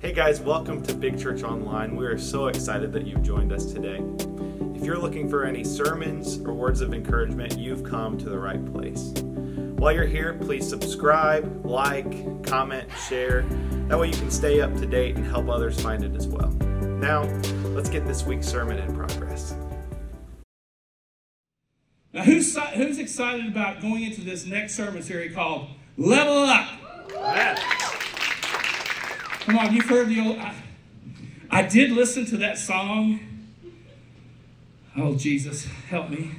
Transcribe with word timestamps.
Hey 0.00 0.12
guys, 0.12 0.40
welcome 0.40 0.80
to 0.84 0.94
Big 0.94 1.18
Church 1.18 1.42
Online. 1.42 1.96
We 1.96 2.06
are 2.06 2.16
so 2.16 2.46
excited 2.46 2.92
that 2.92 3.04
you've 3.04 3.24
joined 3.24 3.52
us 3.52 3.72
today. 3.72 4.00
If 4.76 4.84
you're 4.84 4.96
looking 4.96 5.28
for 5.28 5.44
any 5.44 5.64
sermons 5.64 6.38
or 6.38 6.54
words 6.54 6.80
of 6.82 6.94
encouragement, 6.94 7.58
you've 7.58 7.82
come 7.82 8.16
to 8.18 8.28
the 8.28 8.38
right 8.38 8.64
place. 8.72 9.10
While 9.76 9.90
you're 9.92 10.06
here, 10.06 10.34
please 10.34 10.68
subscribe, 10.68 11.66
like, 11.66 12.44
comment, 12.46 12.88
share. 13.08 13.42
That 13.88 13.98
way 13.98 14.06
you 14.06 14.16
can 14.16 14.30
stay 14.30 14.60
up 14.60 14.72
to 14.76 14.86
date 14.86 15.16
and 15.16 15.26
help 15.26 15.48
others 15.48 15.80
find 15.80 16.04
it 16.04 16.14
as 16.14 16.28
well. 16.28 16.50
Now, 16.50 17.24
let's 17.74 17.90
get 17.90 18.06
this 18.06 18.24
week's 18.24 18.46
sermon 18.46 18.78
in 18.78 18.94
progress. 18.94 19.56
Now, 22.12 22.22
who's, 22.22 22.56
who's 22.56 22.98
excited 23.00 23.48
about 23.48 23.82
going 23.82 24.04
into 24.04 24.20
this 24.20 24.46
next 24.46 24.76
sermon 24.76 25.02
series 25.02 25.34
called 25.34 25.66
Level 25.96 26.44
Up? 26.44 27.77
Come 29.48 29.56
on, 29.56 29.74
you've 29.74 29.86
heard 29.88 30.10
the 30.10 30.20
old. 30.20 30.36
I, 30.36 30.54
I 31.50 31.62
did 31.62 31.92
listen 31.92 32.26
to 32.26 32.36
that 32.36 32.58
song. 32.58 33.18
Oh, 34.94 35.14
Jesus, 35.14 35.64
help 35.88 36.10
me. 36.10 36.32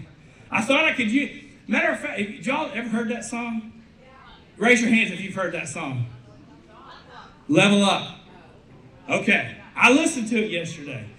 I 0.51 0.61
thought 0.61 0.85
I 0.85 0.93
could 0.93 1.09
use. 1.09 1.43
Matter 1.67 1.91
of 1.91 2.01
fact, 2.01 2.19
did 2.19 2.45
y'all 2.45 2.69
ever 2.71 2.87
heard 2.87 3.09
that 3.09 3.25
song? 3.25 3.81
Raise 4.57 4.81
your 4.81 4.91
hands 4.91 5.09
if 5.09 5.19
you've 5.21 5.33
heard 5.33 5.55
that 5.55 5.67
song. 5.67 6.05
Level 7.47 7.83
up. 7.83 8.19
Okay. 9.09 9.57
I 9.75 9.91
listened 9.91 10.27
to 10.27 10.45
it 10.45 10.51
yesterday. 10.51 11.09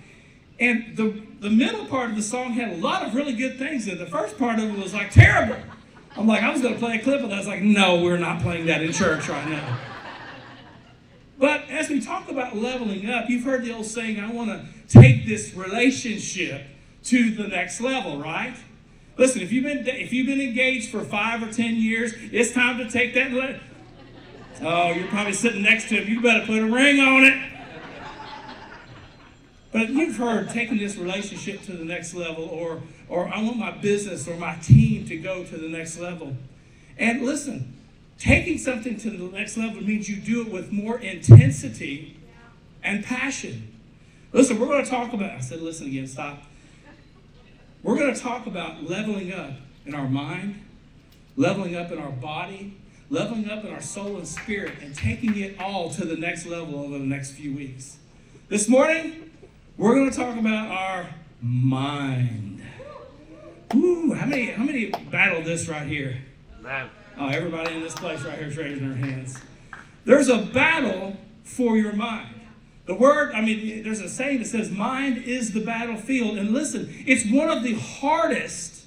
And 0.61 0.97
the, 0.97 1.21
the 1.41 1.51
middle 1.51 1.87
part 1.87 2.11
of 2.11 2.15
the 2.15 2.23
song 2.23 2.53
had 2.53 2.73
a 2.73 2.77
lot 2.77 3.05
of 3.05 3.17
really 3.17 3.35
good 3.35 3.59
things. 3.59 3.89
And 3.89 3.99
the 3.99 4.07
first 4.07 4.39
part 4.39 4.61
of 4.61 4.67
it 4.67 4.79
was 4.79 4.95
like 4.95 5.11
terrible. 5.11 5.61
I'm 6.17 6.29
like, 6.29 6.45
I 6.45 6.53
was 6.53 6.63
going 6.63 6.75
to 6.75 6.81
play 6.81 6.99
a 6.99 7.03
clip 7.03 7.21
of 7.21 7.31
that. 7.31 7.35
I 7.35 7.39
was 7.39 7.49
like, 7.49 7.63
no, 7.63 8.01
we're 8.01 8.17
not 8.17 8.43
playing 8.43 8.67
that 8.67 8.81
in 8.81 8.93
church 8.93 9.29
right 9.29 9.49
now. 9.49 9.79
But 11.41 11.70
we 11.91 12.01
talk 12.01 12.31
about 12.31 12.57
leveling 12.57 13.09
up, 13.11 13.29
you've 13.29 13.45
heard 13.45 13.65
the 13.65 13.73
old 13.75 13.87
saying, 13.87 14.21
I 14.21 14.31
want 14.31 14.51
to 14.51 14.67
take 14.89 15.27
this 15.27 15.55
relationship 15.55 16.63
to 17.05 17.35
the 17.35 17.49
next 17.49 17.81
level, 17.81 18.21
right? 18.21 18.57
Listen, 19.17 19.43
if 19.43 19.53
you've 19.53 19.65
been 19.65 19.87
if 19.87 20.13
you've 20.13 20.27
been 20.27 20.41
engaged 20.41 20.91
for 20.91 21.01
five 21.01 21.43
or 21.43 21.53
ten 21.53 21.77
years, 21.77 22.15
it's 22.33 22.53
time 22.53 22.79
to 22.79 22.89
take 22.89 23.13
that. 23.15 23.33
Le- 23.33 23.61
oh, 24.63 24.93
you're 24.93 25.09
probably 25.09 25.33
sitting 25.33 25.63
next 25.63 25.89
to 25.91 25.97
him. 25.97 26.09
You 26.09 26.23
better 26.23 26.47
put 26.47 26.59
a 26.59 26.67
ring 26.67 27.01
on 27.01 27.25
it. 27.25 27.51
But 29.73 29.91
you've 29.91 30.17
heard 30.17 30.49
taking 30.51 30.79
this 30.79 30.97
relationship 30.97 31.63
to 31.65 31.73
the 31.73 31.85
next 31.85 32.15
level, 32.15 32.45
or 32.45 32.83
or 33.09 33.29
I 33.29 33.43
want 33.43 33.59
my 33.59 33.73
business 33.73 34.27
or 34.27 34.37
my 34.37 34.57
team 34.57 35.07
to 35.07 35.17
go 35.17 35.45
to 35.45 35.57
the 35.57 35.69
next 35.69 35.99
level. 35.99 36.37
And 36.99 37.23
listen, 37.23 37.77
Taking 38.21 38.59
something 38.59 38.99
to 38.99 39.11
the 39.11 39.25
next 39.35 39.57
level 39.57 39.83
means 39.83 40.11
you 40.11 40.17
do 40.17 40.43
it 40.43 40.53
with 40.53 40.71
more 40.71 40.99
intensity 40.99 42.19
and 42.85 43.03
passion. 43.03 43.75
Listen, 44.35 44.61
we're 44.61 44.67
going 44.67 44.85
to 44.85 44.91
talk 44.91 45.15
about, 45.15 45.31
I 45.31 45.41
said, 45.41 45.63
listen 45.63 45.87
again, 45.87 46.07
stop. 46.07 46.43
We're 47.83 47.97
going 47.97 48.13
to 48.15 48.21
talk 48.21 48.47
about 48.47 48.85
leveling 48.85 49.33
up 49.33 49.53
in 49.87 49.95
our 49.95 50.07
mind, 50.07 50.63
leveling 51.37 51.75
up 51.75 51.91
in 51.93 51.99
our 51.99 52.11
body, 52.11 52.77
leveling 53.09 53.49
up 53.49 53.65
in 53.65 53.73
our 53.73 53.81
soul 53.81 54.19
and 54.19 54.29
spirit, 54.29 54.75
and 54.83 54.95
taking 54.95 55.39
it 55.39 55.59
all 55.59 55.89
to 55.89 56.05
the 56.05 56.17
next 56.17 56.45
level 56.45 56.79
over 56.79 56.99
the 56.99 57.05
next 57.07 57.31
few 57.31 57.55
weeks. 57.55 57.97
This 58.51 58.69
morning, 58.69 59.31
we're 59.79 59.95
going 59.95 60.11
to 60.11 60.17
talk 60.17 60.37
about 60.37 60.71
our 60.71 61.09
mind. 61.41 62.63
Ooh, 63.75 64.13
how 64.13 64.27
many, 64.27 64.51
how 64.51 64.63
many 64.63 64.91
battled 65.11 65.47
this 65.47 65.69
right 65.69 65.87
here? 65.87 66.19
Man. 66.61 66.91
Oh, 67.19 67.29
everybody 67.29 67.75
in 67.75 67.83
this 67.83 67.95
place 67.95 68.23
right 68.23 68.39
here 68.39 68.49
is 68.49 68.57
raising 68.57 68.89
their 68.89 68.97
hands. 68.97 69.39
There's 70.05 70.29
a 70.29 70.39
battle 70.39 71.17
for 71.45 71.77
your 71.77 71.93
mind. 71.93 72.35
The 72.87 72.95
word, 72.95 73.33
I 73.35 73.41
mean, 73.41 73.83
there's 73.83 74.01
a 74.01 74.09
saying 74.09 74.39
that 74.39 74.47
says, 74.47 74.71
mind 74.71 75.19
is 75.19 75.53
the 75.53 75.61
battlefield. 75.61 76.39
And 76.39 76.51
listen, 76.51 76.93
it's 77.07 77.31
one 77.31 77.49
of 77.49 77.63
the 77.63 77.75
hardest 77.75 78.85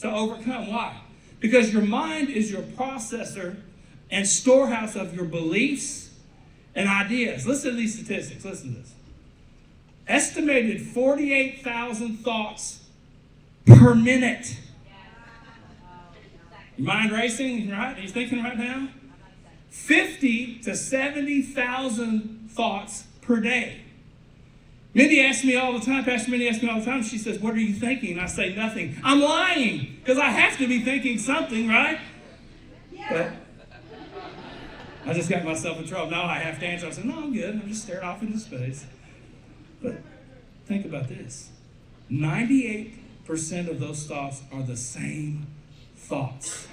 to 0.00 0.10
overcome. 0.10 0.68
Why? 0.68 1.00
Because 1.40 1.72
your 1.72 1.82
mind 1.82 2.28
is 2.28 2.50
your 2.50 2.62
processor 2.62 3.56
and 4.10 4.26
storehouse 4.26 4.94
of 4.94 5.14
your 5.14 5.24
beliefs 5.24 6.10
and 6.74 6.88
ideas. 6.88 7.46
Listen 7.46 7.72
to 7.72 7.76
these 7.76 7.94
statistics. 7.94 8.44
Listen 8.44 8.74
to 8.74 8.80
this. 8.80 8.94
Estimated 10.06 10.82
48,000 10.82 12.18
thoughts 12.18 12.88
per 13.66 13.94
minute. 13.94 14.58
Mind 16.78 17.12
racing, 17.12 17.70
right? 17.70 17.96
He's 17.96 18.12
thinking 18.12 18.42
right 18.42 18.58
now? 18.58 18.88
50 19.70 20.60
to 20.60 20.74
70,000 20.74 22.48
thoughts 22.50 23.04
per 23.20 23.40
day. 23.40 23.82
Mindy 24.94 25.20
asks 25.20 25.44
me 25.44 25.56
all 25.56 25.78
the 25.78 25.84
time, 25.84 26.04
Pastor 26.04 26.30
Mindy 26.30 26.48
asks 26.48 26.62
me 26.62 26.70
all 26.70 26.78
the 26.78 26.84
time, 26.84 27.02
she 27.02 27.18
says, 27.18 27.38
What 27.38 27.52
are 27.52 27.60
you 27.60 27.74
thinking? 27.74 28.12
And 28.12 28.20
I 28.22 28.26
say, 28.26 28.54
Nothing. 28.54 28.96
I'm 29.04 29.20
lying 29.20 29.98
because 29.98 30.18
I 30.18 30.30
have 30.30 30.56
to 30.58 30.66
be 30.66 30.80
thinking 30.80 31.18
something, 31.18 31.68
right? 31.68 32.00
Yeah. 32.90 33.32
But 35.04 35.10
I 35.10 35.12
just 35.12 35.28
got 35.28 35.44
myself 35.44 35.78
in 35.78 35.86
trouble. 35.86 36.10
Now 36.10 36.24
I 36.24 36.38
have 36.38 36.58
to 36.60 36.66
answer. 36.66 36.86
I 36.86 36.90
said, 36.90 37.04
No, 37.04 37.18
I'm 37.18 37.34
good. 37.34 37.54
I'm 37.56 37.68
just 37.68 37.82
staring 37.82 38.04
off 38.04 38.22
into 38.22 38.38
space. 38.38 38.86
But 39.82 39.96
think 40.64 40.86
about 40.86 41.08
this 41.08 41.50
98% 42.10 43.68
of 43.68 43.78
those 43.78 44.06
thoughts 44.06 44.42
are 44.50 44.62
the 44.62 44.76
same 44.76 45.46
thoughts. 46.06 46.68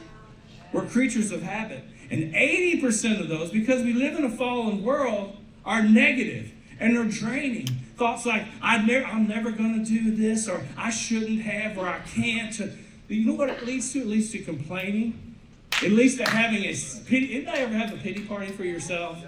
We're 0.71 0.85
creatures 0.85 1.31
of 1.31 1.41
habit. 1.41 1.83
And 2.09 2.33
80% 2.33 3.21
of 3.21 3.27
those, 3.27 3.49
because 3.49 3.83
we 3.83 3.93
live 3.93 4.17
in 4.17 4.25
a 4.25 4.29
fallen 4.29 4.83
world, 4.83 5.37
are 5.65 5.81
negative 5.81 6.51
and 6.79 6.95
they're 6.95 7.05
draining. 7.05 7.67
Thoughts 7.97 8.25
like, 8.25 8.45
I'm 8.61 8.85
never, 8.85 9.05
I'm 9.05 9.27
never 9.27 9.51
going 9.51 9.83
to 9.83 9.89
do 9.89 10.15
this, 10.15 10.47
or 10.49 10.61
I 10.77 10.89
shouldn't 10.89 11.41
have, 11.41 11.77
or 11.77 11.87
I 11.87 11.99
can't. 11.99 12.59
You 13.07 13.25
know 13.25 13.33
what 13.33 13.49
it 13.49 13.65
leads 13.65 13.93
to? 13.93 13.99
It 13.99 14.07
leads 14.07 14.31
to 14.31 14.39
complaining. 14.39 15.35
It 15.81 15.91
leads 15.91 16.17
to 16.17 16.23
having 16.23 16.63
a 16.63 16.73
pity. 17.05 17.35
Anybody 17.35 17.59
ever 17.59 17.73
have 17.73 17.93
a 17.93 17.97
pity 17.97 18.25
party 18.25 18.51
for 18.51 18.63
yourself? 18.63 19.19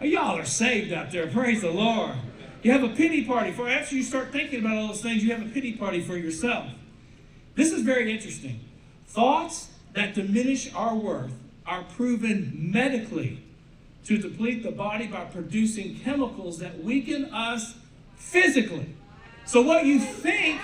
Oh, 0.00 0.04
y'all 0.04 0.38
are 0.38 0.44
saved 0.44 0.92
out 0.92 1.12
there. 1.12 1.26
Praise 1.26 1.60
the 1.60 1.70
Lord. 1.70 2.16
You 2.62 2.72
have 2.72 2.82
a 2.82 2.88
pity 2.88 3.24
party 3.24 3.52
for 3.52 3.68
after 3.68 3.94
you 3.94 4.02
start 4.02 4.32
thinking 4.32 4.60
about 4.60 4.76
all 4.76 4.88
those 4.88 5.02
things, 5.02 5.22
you 5.22 5.32
have 5.32 5.42
a 5.42 5.50
pity 5.50 5.72
party 5.72 6.00
for 6.00 6.16
yourself. 6.16 6.66
This 7.54 7.72
is 7.72 7.82
very 7.82 8.12
interesting. 8.12 8.60
Thoughts 9.10 9.70
that 9.92 10.14
diminish 10.14 10.72
our 10.72 10.94
worth 10.94 11.32
are 11.66 11.82
proven 11.82 12.52
medically 12.72 13.42
to 14.04 14.18
deplete 14.18 14.62
the 14.62 14.70
body 14.70 15.08
by 15.08 15.24
producing 15.24 15.98
chemicals 15.98 16.60
that 16.60 16.84
weaken 16.84 17.24
us 17.26 17.74
physically. 18.14 18.94
So 19.44 19.62
what 19.62 19.84
you 19.84 19.98
think, 19.98 20.60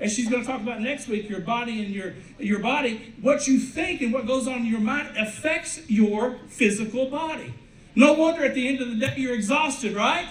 as 0.00 0.12
she's 0.12 0.28
going 0.28 0.42
to 0.42 0.48
talk 0.48 0.60
about 0.60 0.80
next 0.80 1.06
week, 1.06 1.28
your 1.28 1.38
body 1.38 1.84
and 1.84 1.94
your 1.94 2.14
your 2.40 2.58
body, 2.58 3.14
what 3.22 3.46
you 3.46 3.60
think 3.60 4.00
and 4.00 4.12
what 4.12 4.26
goes 4.26 4.48
on 4.48 4.58
in 4.58 4.66
your 4.66 4.80
mind 4.80 5.16
affects 5.16 5.88
your 5.88 6.36
physical 6.48 7.08
body. 7.08 7.54
No 7.94 8.14
wonder 8.14 8.44
at 8.44 8.54
the 8.54 8.66
end 8.66 8.80
of 8.80 8.90
the 8.90 8.96
day 8.96 9.14
you're 9.16 9.34
exhausted, 9.34 9.94
right? 9.94 10.28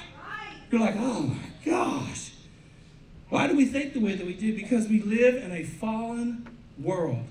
You're 0.69 0.81
like, 0.81 0.95
oh 0.97 1.21
my 1.21 1.37
gosh. 1.63 2.33
Why 3.29 3.47
do 3.47 3.55
we 3.55 3.65
think 3.65 3.93
the 3.93 4.01
way 4.01 4.15
that 4.15 4.25
we 4.25 4.33
do? 4.33 4.53
Because 4.53 4.89
we 4.89 5.01
live 5.01 5.35
in 5.35 5.53
a 5.53 5.63
fallen 5.63 6.45
world. 6.77 7.23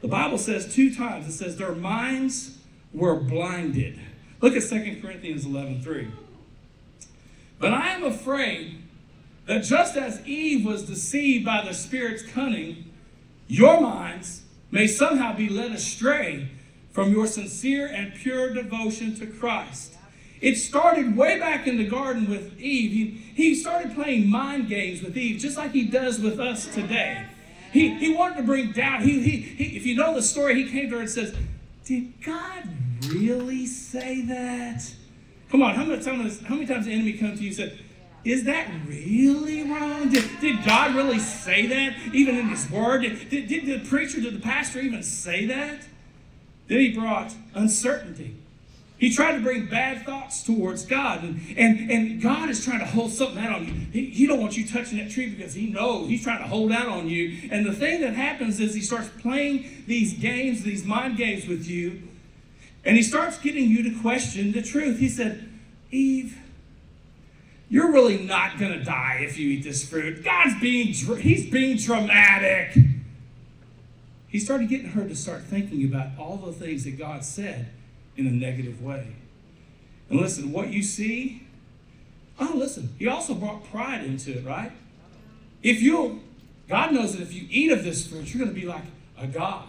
The 0.00 0.08
Bible 0.08 0.38
says 0.38 0.72
two 0.72 0.94
times, 0.94 1.26
it 1.26 1.32
says 1.32 1.56
their 1.56 1.74
minds 1.74 2.58
were 2.92 3.16
blinded. 3.16 3.98
Look 4.40 4.54
at 4.54 4.62
2 4.62 5.00
Corinthians 5.02 5.44
11 5.44 5.82
3. 5.82 6.08
But 7.58 7.74
I 7.74 7.90
am 7.90 8.04
afraid 8.04 8.82
that 9.46 9.64
just 9.64 9.96
as 9.96 10.24
Eve 10.26 10.64
was 10.64 10.84
deceived 10.84 11.44
by 11.44 11.64
the 11.64 11.72
Spirit's 11.72 12.22
cunning, 12.22 12.92
your 13.48 13.80
minds 13.80 14.42
may 14.70 14.86
somehow 14.86 15.34
be 15.34 15.48
led 15.48 15.72
astray 15.72 16.50
from 16.92 17.10
your 17.12 17.26
sincere 17.26 17.86
and 17.86 18.14
pure 18.14 18.52
devotion 18.52 19.16
to 19.16 19.26
Christ. 19.26 19.94
It 20.40 20.56
started 20.56 21.16
way 21.16 21.38
back 21.38 21.66
in 21.66 21.78
the 21.78 21.88
garden 21.88 22.30
with 22.30 22.60
Eve. 22.60 22.92
He, 22.92 23.44
he 23.44 23.54
started 23.56 23.94
playing 23.94 24.28
mind 24.28 24.68
games 24.68 25.02
with 25.02 25.16
Eve, 25.16 25.40
just 25.40 25.56
like 25.56 25.72
he 25.72 25.84
does 25.84 26.20
with 26.20 26.38
us 26.38 26.66
today. 26.72 27.26
He, 27.72 27.94
he 27.94 28.14
wanted 28.14 28.36
to 28.36 28.42
bring 28.42 28.72
doubt. 28.72 29.02
He, 29.02 29.20
he, 29.20 29.36
he, 29.38 29.76
if 29.76 29.86
you 29.86 29.96
know 29.96 30.14
the 30.14 30.22
story, 30.22 30.54
he 30.62 30.70
came 30.70 30.88
to 30.90 30.96
her 30.96 31.00
and 31.02 31.10
says, 31.10 31.34
Did 31.84 32.22
God 32.24 32.68
really 33.08 33.66
say 33.66 34.22
that? 34.22 34.90
Come 35.50 35.62
on, 35.62 35.74
how 35.74 35.84
many 35.84 36.02
times, 36.02 36.42
how 36.42 36.54
many 36.54 36.66
times 36.66 36.86
the 36.86 36.92
enemy 36.92 37.14
come 37.14 37.36
to 37.36 37.42
you 37.42 37.48
and 37.48 37.56
said, 37.56 37.78
is 38.24 38.44
that 38.44 38.68
really 38.86 39.62
wrong? 39.62 40.10
Did, 40.10 40.24
did 40.40 40.64
God 40.64 40.94
really 40.94 41.18
say 41.18 41.66
that, 41.66 41.96
even 42.12 42.36
in 42.36 42.48
His 42.48 42.68
Word? 42.70 43.02
Did, 43.02 43.30
did, 43.30 43.48
did 43.48 43.66
the 43.66 43.88
preacher, 43.88 44.20
did 44.20 44.34
the 44.34 44.40
pastor 44.40 44.80
even 44.80 45.02
say 45.02 45.46
that? 45.46 45.80
Then 46.66 46.80
he 46.80 46.92
brought 46.92 47.34
uncertainty. 47.54 48.36
He 48.98 49.14
tried 49.14 49.36
to 49.36 49.40
bring 49.40 49.66
bad 49.66 50.04
thoughts 50.04 50.42
towards 50.42 50.84
God. 50.84 51.22
And, 51.22 51.40
and, 51.56 51.88
and 51.88 52.20
God 52.20 52.50
is 52.50 52.64
trying 52.64 52.80
to 52.80 52.84
hold 52.84 53.12
something 53.12 53.38
out 53.38 53.52
on 53.52 53.66
you. 53.66 53.72
He, 53.92 54.06
he 54.06 54.26
don't 54.26 54.40
want 54.40 54.56
you 54.56 54.66
touching 54.66 54.98
that 54.98 55.10
tree 55.10 55.28
because 55.28 55.54
he 55.54 55.68
knows 55.68 56.08
he's 56.08 56.24
trying 56.24 56.42
to 56.42 56.48
hold 56.48 56.72
out 56.72 56.88
on 56.88 57.08
you. 57.08 57.48
And 57.52 57.64
the 57.64 57.72
thing 57.72 58.00
that 58.00 58.14
happens 58.14 58.58
is 58.58 58.74
he 58.74 58.80
starts 58.80 59.08
playing 59.20 59.84
these 59.86 60.14
games, 60.14 60.64
these 60.64 60.84
mind 60.84 61.16
games 61.16 61.46
with 61.46 61.68
you. 61.68 62.02
And 62.84 62.96
he 62.96 63.02
starts 63.04 63.38
getting 63.38 63.70
you 63.70 63.84
to 63.84 64.00
question 64.00 64.50
the 64.50 64.62
truth. 64.62 64.98
He 64.98 65.08
said, 65.08 65.48
Eve, 65.92 66.36
you're 67.68 67.92
really 67.92 68.18
not 68.18 68.58
going 68.58 68.72
to 68.72 68.82
die 68.82 69.18
if 69.20 69.38
you 69.38 69.50
eat 69.50 69.62
this 69.62 69.88
fruit. 69.88 70.24
God's 70.24 70.60
being, 70.60 70.88
he's 70.88 71.48
being 71.48 71.76
dramatic. 71.76 72.76
He 74.26 74.40
started 74.40 74.68
getting 74.68 74.88
her 74.90 75.06
to 75.06 75.14
start 75.14 75.44
thinking 75.44 75.84
about 75.84 76.18
all 76.18 76.36
the 76.38 76.52
things 76.52 76.82
that 76.82 76.98
God 76.98 77.24
said 77.24 77.70
in 78.18 78.26
a 78.26 78.30
negative 78.30 78.82
way. 78.82 79.14
And 80.10 80.20
listen, 80.20 80.52
what 80.52 80.68
you 80.68 80.82
see, 80.82 81.46
oh, 82.38 82.52
listen, 82.54 82.90
he 82.98 83.06
also 83.06 83.34
brought 83.34 83.64
pride 83.70 84.04
into 84.04 84.36
it, 84.36 84.44
right? 84.44 84.72
If 85.62 85.80
you, 85.80 86.20
God 86.68 86.92
knows 86.92 87.16
that 87.16 87.22
if 87.22 87.32
you 87.32 87.46
eat 87.48 87.70
of 87.70 87.84
this 87.84 88.06
fruit, 88.06 88.32
you're 88.34 88.44
going 88.44 88.54
to 88.54 88.60
be 88.60 88.66
like 88.66 88.84
a 89.16 89.26
God. 89.26 89.68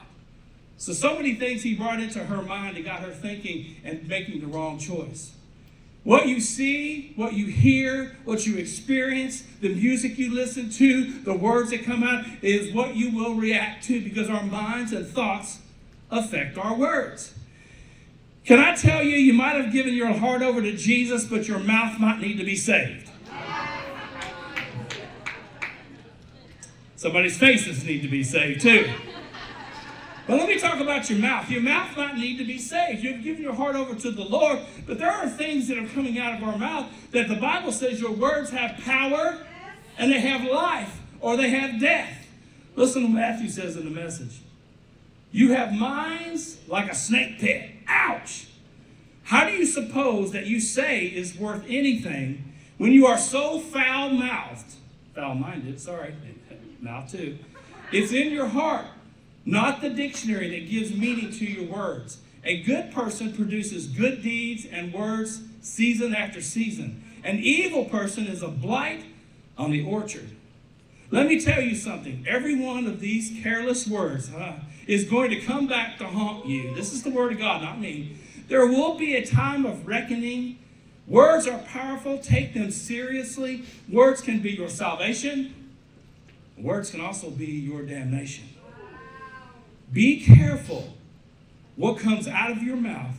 So, 0.78 0.94
so 0.94 1.16
many 1.16 1.36
things 1.36 1.62
he 1.62 1.75
brought 1.75 2.00
into 2.00 2.24
her 2.24 2.42
mind 2.42 2.78
and 2.78 2.86
got 2.86 3.01
her 3.01 3.12
thinking 3.12 3.75
and 3.84 4.07
making 4.07 4.42
the 4.42 4.48
wrong 4.48 4.80
choice. 4.80 5.34
What 6.04 6.28
you 6.28 6.40
see, 6.40 7.12
what 7.18 7.34
you 7.34 7.48
hear, 7.48 8.16
what 8.24 8.48
you 8.48 8.57
experience, 8.57 9.44
the 9.60 9.75
music 9.75 10.18
you 10.18 10.34
listen 10.34 10.69
to, 10.72 11.19
the 11.22 11.34
words 11.34 11.72
that 11.72 11.84
come 11.84 12.04
out 12.04 12.25
is 12.42 12.74
what 12.74 12.96
you 12.96 13.13
will 13.13 13.36
react 13.36 13.84
to 13.86 14.01
because 14.01 14.30
our 14.30 14.44
minds 14.44 14.94
and 14.94 15.06
thoughts 15.06 15.60
affect 16.10 16.57
our 16.57 16.74
words. 16.74 17.34
Can 18.50 18.57
I 18.57 18.75
tell 18.75 19.04
you, 19.04 19.16
you 19.16 19.34
might 19.34 19.57
have 19.57 19.72
given 19.72 19.94
your 19.94 20.12
heart 20.12 20.42
over 20.42 20.60
to 20.60 20.75
Jesus, 20.75 21.24
but 21.24 21.48
your 21.48 21.60
mouth 21.60 22.00
might 22.00 22.19
need 22.19 22.40
to 22.40 22.44
be 22.44 22.56
saved. 22.56 23.07
Somebody's 26.96 27.38
faces 27.38 27.84
need 27.86 28.01
to 28.01 28.07
be 28.07 28.24
saved 28.24 28.62
too. 28.62 28.90
But 30.25 30.38
let 30.38 30.50
me 30.50 30.57
talk 30.57 30.80
about 30.80 31.12
your 31.12 31.19
mouth. 31.19 31.48
Your 31.51 31.62
mouth 31.62 31.96
might 31.96 32.18
need 32.18 32.40
to 32.40 32.44
be 32.44 32.57
saved. 32.57 33.04
You've 33.04 33.22
given 33.22 33.44
your 33.44 33.54
heart 33.54 33.75
over 33.75 33.94
to 33.94 34.10
the 34.10 34.25
Lord, 34.25 34.62
but 34.88 34.98
there 34.98 35.12
are 35.12 35.30
things 35.30 35.68
that 35.68 35.78
are 35.78 35.88
coming 35.90 36.18
out 36.18 36.42
of 36.42 36.50
our 36.50 36.57
mouth 36.57 36.88
that 37.12 37.28
the 37.28 37.36
Bible 37.36 37.72
says 37.72 38.01
your 38.01 38.13
words 38.13 38.50
have 38.50 38.80
power 38.84 39.46
and 40.00 40.12
they 40.12 40.22
have 40.22 40.50
life 40.50 41.00
or 41.22 41.38
they 41.38 41.51
have 41.51 41.80
death. 41.80 42.25
Listen 42.75 43.04
to 43.04 43.07
what 43.10 43.13
Matthew 43.13 43.50
says 43.50 43.78
in 43.78 43.86
the 43.86 43.92
message. 43.92 44.42
You 45.31 45.54
have 45.54 45.72
minds 45.72 46.57
like 46.68 46.92
a 46.92 46.96
snake 46.96 47.38
pit. 47.38 47.75
Ouch! 47.89 48.47
How 49.24 49.45
do 49.45 49.51
you 49.51 49.65
suppose 49.65 50.31
that 50.31 50.45
you 50.45 50.59
say 50.59 51.06
is 51.06 51.38
worth 51.38 51.63
anything 51.68 52.53
when 52.77 52.91
you 52.91 53.06
are 53.06 53.18
so 53.18 53.59
foul 53.59 54.12
mouthed? 54.12 54.75
Foul 55.13 55.36
minded, 55.36 55.81
sorry, 55.81 56.15
mouth 56.80 57.12
too. 57.12 57.38
It's 57.91 58.13
in 58.13 58.31
your 58.31 58.47
heart 58.47 58.86
not 59.45 59.81
the 59.81 59.89
dictionary 59.89 60.50
that 60.50 60.69
gives 60.69 60.95
meaning 60.95 61.31
to 61.31 61.45
your 61.45 61.65
words. 61.65 62.19
A 62.44 62.62
good 62.62 62.91
person 62.91 63.33
produces 63.33 63.88
good 63.88 64.21
deeds 64.21 64.65
and 64.65 64.94
words 64.94 65.41
season 65.62 66.13
after 66.15 66.41
season. 66.41 67.03
An 67.24 67.39
evil 67.39 67.86
person 67.86 68.27
is 68.27 68.41
a 68.41 68.47
blight 68.47 69.03
on 69.57 69.71
the 69.71 69.83
orchard. 69.83 70.30
Let 71.12 71.27
me 71.27 71.39
tell 71.39 71.62
you 71.62 71.75
something. 71.75 72.24
Every 72.27 72.56
one 72.56 72.86
of 72.86 73.00
these 73.00 73.41
careless 73.41 73.88
words 73.88 74.30
huh, 74.30 74.53
is 74.89 75.03
going 75.03 75.30
to 75.30 75.39
come 75.39 75.68
back 75.68 76.00
to 76.00 76.03
haunt 76.03 76.47
you. 76.47 76.74
This 76.74 76.94
is 76.94 77.03
the 77.03 77.12
word 77.12 77.31
of 77.31 77.38
God, 77.38 77.62
not 77.62 77.80
me. 77.80 78.18
There 78.47 78.65
will 78.65 78.97
be 78.97 79.15
a 79.15 79.24
time 79.24 79.63
of 79.63 79.88
reckoning. 79.88 80.57
Words 81.06 81.45
are 81.45 81.59
powerful. 81.59 82.18
Take 82.18 82.56
them 82.56 82.71
seriously. 82.71 83.65
Words 83.88 84.19
can 84.19 84.39
be 84.39 84.50
your 84.50 84.68
salvation. 84.68 85.75
Words 86.57 86.89
can 86.89 87.01
also 87.01 87.30
be 87.30 87.45
your 87.45 87.83
damnation. 87.83 88.50
Be 89.94 90.25
careful 90.25 90.95
what 91.75 92.00
comes 92.00 92.27
out 92.27 92.50
of 92.50 92.63
your 92.63 92.75
mouth 92.75 93.15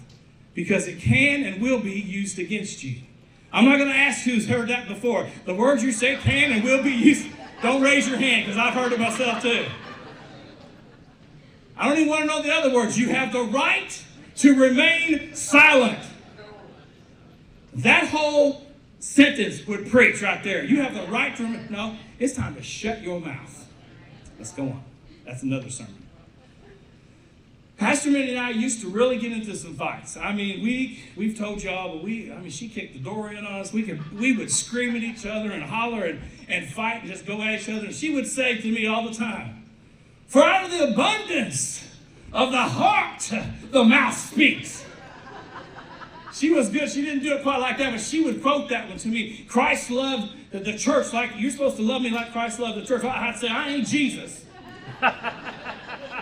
because 0.55 0.89
it 0.89 0.99
can 0.99 1.45
and 1.45 1.63
will 1.63 1.79
be 1.79 1.93
used 1.93 2.41
against 2.41 2.83
you. 2.83 3.03
I'm 3.53 3.65
not 3.65 3.79
going 3.79 3.91
to 3.91 3.97
ask 3.97 4.25
who's 4.25 4.49
heard 4.49 4.69
that 4.71 4.89
before. 4.89 5.29
The 5.45 5.55
words 5.55 5.85
you 5.85 5.93
say 5.93 6.17
can 6.17 6.51
and 6.51 6.65
will 6.65 6.83
be 6.83 6.91
used. 6.91 7.29
Don't 7.63 7.81
raise 7.81 8.09
your 8.09 8.19
hand 8.19 8.47
because 8.47 8.59
I've 8.59 8.75
heard 8.75 8.91
it 8.91 8.99
myself 8.99 9.41
too. 9.41 9.67
I 11.81 11.89
don't 11.89 11.97
even 11.97 12.11
want 12.11 12.21
to 12.21 12.27
know 12.27 12.43
the 12.43 12.53
other 12.53 12.75
words. 12.75 12.99
You 12.99 13.09
have 13.09 13.33
the 13.33 13.43
right 13.43 14.05
to 14.37 14.55
remain 14.55 15.35
silent. 15.35 15.99
That 17.73 18.09
whole 18.09 18.67
sentence 18.99 19.67
would 19.67 19.91
preach 19.91 20.21
right 20.21 20.45
there. 20.45 20.63
You 20.63 20.83
have 20.83 20.95
the 20.95 21.11
right 21.11 21.35
to 21.37 21.43
remain. 21.43 21.69
No, 21.71 21.97
it's 22.19 22.35
time 22.35 22.55
to 22.57 22.63
shut 22.63 23.01
your 23.01 23.19
mouth. 23.19 23.67
Let's 24.39 24.53
go 24.53 24.65
on. 24.65 24.85
That's 25.25 25.43
another 25.43 25.71
sermon. 25.71 25.95
Pastor 27.79 28.11
Mindy 28.11 28.33
and 28.33 28.39
I 28.39 28.51
used 28.51 28.83
to 28.83 28.91
really 28.91 29.17
get 29.17 29.33
into 29.33 29.57
some 29.57 29.75
fights. 29.75 30.19
I 30.19 30.35
mean, 30.35 30.63
we 30.63 31.03
we've 31.17 31.39
told 31.39 31.63
y'all, 31.63 31.95
but 31.95 32.05
we 32.05 32.31
I 32.31 32.37
mean 32.41 32.51
she 32.51 32.69
kicked 32.69 32.93
the 32.93 32.99
door 32.99 33.33
in 33.33 33.39
on 33.39 33.55
us. 33.55 33.73
We 33.73 33.85
could 33.85 34.21
we 34.21 34.37
would 34.37 34.51
scream 34.51 34.95
at 34.97 35.03
each 35.03 35.25
other 35.25 35.51
and 35.51 35.63
holler 35.63 36.05
and, 36.05 36.21
and 36.47 36.69
fight 36.69 37.01
and 37.01 37.11
just 37.11 37.25
go 37.25 37.41
at 37.41 37.59
each 37.59 37.71
other. 37.71 37.87
And 37.87 37.95
she 37.95 38.15
would 38.15 38.27
say 38.27 38.59
to 38.59 38.71
me 38.71 38.87
all 38.87 39.09
the 39.09 39.15
time, 39.15 39.60
For 40.31 40.45
out 40.45 40.67
of 40.67 40.71
the 40.71 40.93
abundance 40.93 41.85
of 42.33 42.53
the 42.53 42.63
heart 42.63 43.33
the 43.73 43.83
mouth 43.83 44.17
speaks. 44.17 44.85
She 46.33 46.51
was 46.51 46.69
good. 46.69 46.89
She 46.89 47.03
didn't 47.03 47.25
do 47.25 47.35
it 47.35 47.43
quite 47.43 47.59
like 47.59 47.79
that, 47.79 47.91
but 47.91 48.01
she 48.01 48.23
would 48.23 48.41
quote 48.41 48.69
that 48.69 48.89
one 48.89 48.97
to 48.99 49.09
me. 49.09 49.45
Christ 49.49 49.91
loved 49.91 50.37
the 50.53 50.79
church 50.79 51.13
like 51.13 51.33
you're 51.37 51.51
supposed 51.51 51.79
to 51.79 51.83
love 51.83 52.03
me 52.03 52.11
like 52.11 52.31
Christ 52.31 52.61
loved 52.61 52.81
the 52.81 52.87
church. 52.87 53.03
I'd 53.03 53.39
say, 53.39 53.49
I 53.49 53.71
ain't 53.71 53.89
Jesus. 53.89 54.45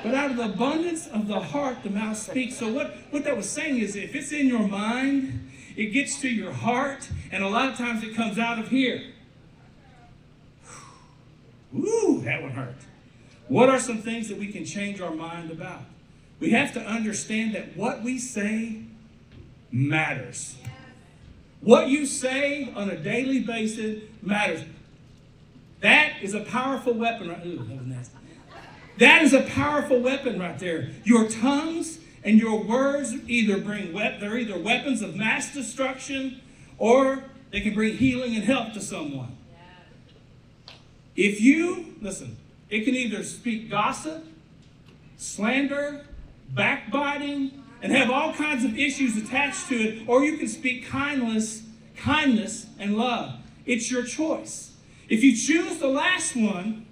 But 0.00 0.14
out 0.14 0.30
of 0.30 0.36
the 0.36 0.44
abundance 0.44 1.08
of 1.08 1.26
the 1.26 1.40
heart, 1.40 1.82
the 1.82 1.90
mouth 1.90 2.16
speaks. 2.16 2.56
So, 2.56 2.72
what, 2.72 2.94
what 3.10 3.24
that 3.24 3.36
was 3.36 3.50
saying 3.50 3.78
is 3.78 3.96
if 3.96 4.14
it's 4.14 4.30
in 4.30 4.46
your 4.46 4.66
mind, 4.66 5.50
it 5.76 5.86
gets 5.86 6.20
to 6.20 6.28
your 6.28 6.52
heart, 6.52 7.08
and 7.32 7.42
a 7.42 7.48
lot 7.48 7.68
of 7.68 7.76
times 7.76 8.04
it 8.04 8.14
comes 8.14 8.38
out 8.38 8.60
of 8.60 8.68
here. 8.68 9.02
Ooh, 11.76 12.22
that 12.24 12.42
one 12.42 12.52
hurt. 12.52 12.76
What 13.48 13.68
are 13.70 13.78
some 13.78 13.98
things 13.98 14.28
that 14.28 14.38
we 14.38 14.48
can 14.48 14.64
change 14.64 15.00
our 15.00 15.14
mind 15.14 15.50
about? 15.50 15.82
We 16.38 16.50
have 16.50 16.72
to 16.74 16.80
understand 16.80 17.54
that 17.54 17.76
what 17.76 18.02
we 18.02 18.18
say 18.18 18.82
matters. 19.72 20.56
What 21.60 21.88
you 21.88 22.06
say 22.06 22.72
on 22.74 22.88
a 22.90 22.96
daily 22.96 23.40
basis 23.40 24.02
matters. 24.22 24.62
That 25.80 26.14
is 26.22 26.34
a 26.34 26.40
powerful 26.40 26.92
weapon. 26.92 27.28
Ooh, 27.30 27.64
that 27.64 27.78
was 27.78 27.86
nasty. 27.86 28.14
That 28.98 29.22
is 29.22 29.32
a 29.32 29.42
powerful 29.42 30.00
weapon 30.00 30.38
right 30.38 30.58
there. 30.58 30.90
Your 31.04 31.28
tongues 31.28 31.98
and 32.24 32.38
your 32.38 32.62
words 32.62 33.14
either 33.28 33.58
bring 33.58 33.92
they're 33.92 34.36
either 34.36 34.58
weapons 34.58 35.02
of 35.02 35.16
mass 35.16 35.54
destruction 35.54 36.40
or 36.78 37.24
they 37.50 37.60
can 37.60 37.74
bring 37.74 37.96
healing 37.96 38.34
and 38.34 38.44
help 38.44 38.72
to 38.74 38.80
someone. 38.80 39.36
If 41.16 41.40
you 41.40 41.96
listen, 42.00 42.36
it 42.70 42.84
can 42.84 42.94
either 42.94 43.22
speak 43.22 43.70
gossip, 43.70 44.24
slander, 45.16 46.06
backbiting, 46.50 47.64
and 47.82 47.92
have 47.92 48.10
all 48.10 48.32
kinds 48.32 48.64
of 48.64 48.78
issues 48.78 49.16
attached 49.16 49.68
to 49.68 49.76
it, 49.76 50.08
or 50.08 50.24
you 50.24 50.36
can 50.36 50.48
speak 50.48 50.86
kindness, 50.86 51.62
kindness 51.96 52.66
and 52.78 52.96
love. 52.96 53.34
It's 53.66 53.90
your 53.90 54.02
choice. 54.02 54.72
If 55.08 55.22
you 55.22 55.36
choose 55.36 55.78
the 55.78 55.88
last 55.88 56.36
one, 56.36 56.86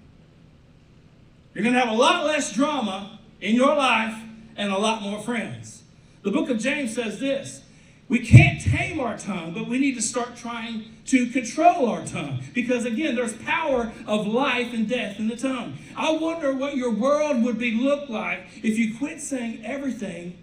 you're 1.54 1.62
going 1.62 1.75
to 1.75 1.80
have 1.80 1.90
a 1.90 1.99
lot 1.99 2.25
less 2.26 2.52
drama 2.52 3.18
in 3.40 3.54
your 3.54 3.75
life 3.75 4.14
and 4.56 4.73
a 4.73 4.78
lot 4.78 5.02
more 5.02 5.21
friends. 5.21 5.83
The 6.23 6.30
book 6.30 6.49
of 6.50 6.59
James 6.59 6.95
says 6.95 7.21
this 7.21 7.62
we 8.08 8.20
can't 8.20 8.60
tame 8.60 9.00
our 9.00 9.18
tongue, 9.18 9.52
but 9.52 9.66
we 9.66 9.78
need 9.78 9.94
to 9.96 10.02
start 10.02 10.36
trying 10.36 10.94
to 11.06 11.26
control 11.30 11.88
our 11.88 12.04
tongue. 12.04 12.40
Because 12.54 12.84
again, 12.84 13.16
there's 13.16 13.36
power 13.38 13.92
of 14.06 14.26
life 14.26 14.72
and 14.72 14.88
death 14.88 15.18
in 15.18 15.28
the 15.28 15.36
tongue. 15.36 15.78
I 15.96 16.12
wonder 16.12 16.54
what 16.54 16.76
your 16.76 16.92
world 16.92 17.42
would 17.42 17.58
be 17.58 17.72
look 17.72 18.08
like 18.08 18.46
if 18.62 18.78
you 18.78 18.96
quit 18.96 19.20
saying 19.20 19.64
everything 19.64 20.38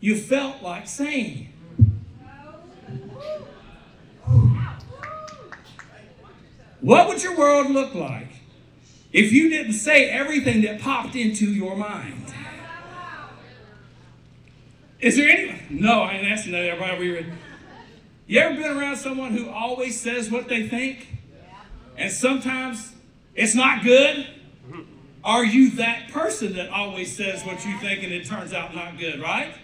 you 0.00 0.16
felt 0.16 0.62
like 0.62 0.88
saying. 0.88 1.52
What 6.80 7.08
would 7.08 7.22
your 7.22 7.36
world 7.36 7.70
look 7.70 7.94
like 7.94 8.28
if 9.12 9.32
you 9.32 9.48
didn't 9.48 9.72
say 9.72 10.08
everything 10.10 10.62
that 10.62 10.80
popped 10.80 11.16
into 11.16 11.46
your 11.46 11.76
mind. 11.76 12.34
Is 15.00 15.16
there 15.16 15.28
any? 15.28 15.62
No, 15.70 16.02
I 16.02 16.14
ain't 16.14 16.26
asking 16.26 16.52
that. 16.52 16.64
Everybody, 16.64 16.98
we 16.98 17.10
were. 17.12 17.24
you 18.26 18.40
ever 18.40 18.54
been 18.54 18.76
around 18.76 18.96
someone 18.96 19.36
who 19.36 19.48
always 19.48 20.00
says 20.00 20.30
what 20.30 20.48
they 20.48 20.68
think, 20.68 21.08
and 21.96 22.10
sometimes 22.10 22.92
it's 23.34 23.54
not 23.54 23.84
good? 23.84 24.26
Are 25.24 25.44
you 25.44 25.70
that 25.72 26.10
person 26.10 26.54
that 26.54 26.70
always 26.70 27.14
says 27.14 27.44
what 27.44 27.64
you 27.64 27.76
think 27.78 28.02
and 28.02 28.12
it 28.12 28.26
turns 28.26 28.52
out 28.52 28.74
not 28.74 28.98
good? 28.98 29.20
Right? 29.20 29.54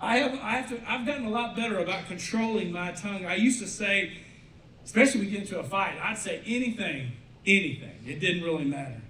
I 0.00 0.18
have. 0.18 0.34
I 0.40 0.50
have 0.56 0.68
to. 0.70 0.90
I've 0.90 1.06
gotten 1.06 1.24
a 1.24 1.30
lot 1.30 1.56
better 1.56 1.78
about 1.78 2.06
controlling 2.06 2.72
my 2.72 2.92
tongue. 2.92 3.24
I 3.24 3.36
used 3.36 3.60
to 3.60 3.66
say, 3.66 4.18
especially 4.84 5.20
when 5.20 5.28
we 5.28 5.32
get 5.32 5.42
into 5.42 5.58
a 5.58 5.64
fight, 5.64 5.94
I'd 6.02 6.18
say 6.18 6.42
anything 6.46 7.12
anything. 7.46 7.92
It 8.06 8.20
didn't 8.20 8.42
really 8.42 8.64
matter. 8.64 9.00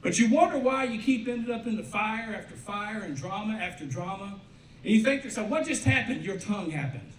But 0.00 0.18
you 0.18 0.30
wonder 0.30 0.58
why 0.58 0.84
you 0.84 1.00
keep 1.00 1.26
ended 1.28 1.50
up 1.50 1.66
into 1.66 1.82
fire 1.82 2.34
after 2.36 2.54
fire 2.54 3.02
and 3.02 3.16
drama 3.16 3.54
after 3.54 3.84
drama. 3.84 4.40
And 4.84 4.92
you 4.92 5.02
think 5.02 5.22
to 5.22 5.28
yourself, 5.28 5.48
what 5.48 5.66
just 5.66 5.84
happened? 5.84 6.24
Your 6.24 6.38
tongue 6.38 6.70
happened. 6.70 7.12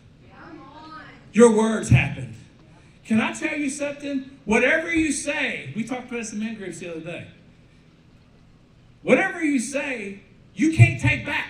your 1.34 1.56
words 1.56 1.90
happened. 1.90 2.36
Can 3.06 3.20
I 3.20 3.34
tell 3.34 3.58
you 3.58 3.70
something? 3.70 4.40
Whatever 4.46 4.94
you 4.94 5.12
say, 5.12 5.74
we 5.76 5.84
talked 5.84 6.10
about 6.10 6.18
this 6.20 6.34
in 6.34 6.40
men 6.40 6.56
groups 6.56 6.80
the 6.80 6.92
other 6.92 7.00
day. 7.00 7.28
Whatever 9.02 9.44
you 9.44 9.60
say, 9.60 10.20
you 10.54 10.76
can't 10.76 11.00
take 11.00 11.26
back. 11.26 11.48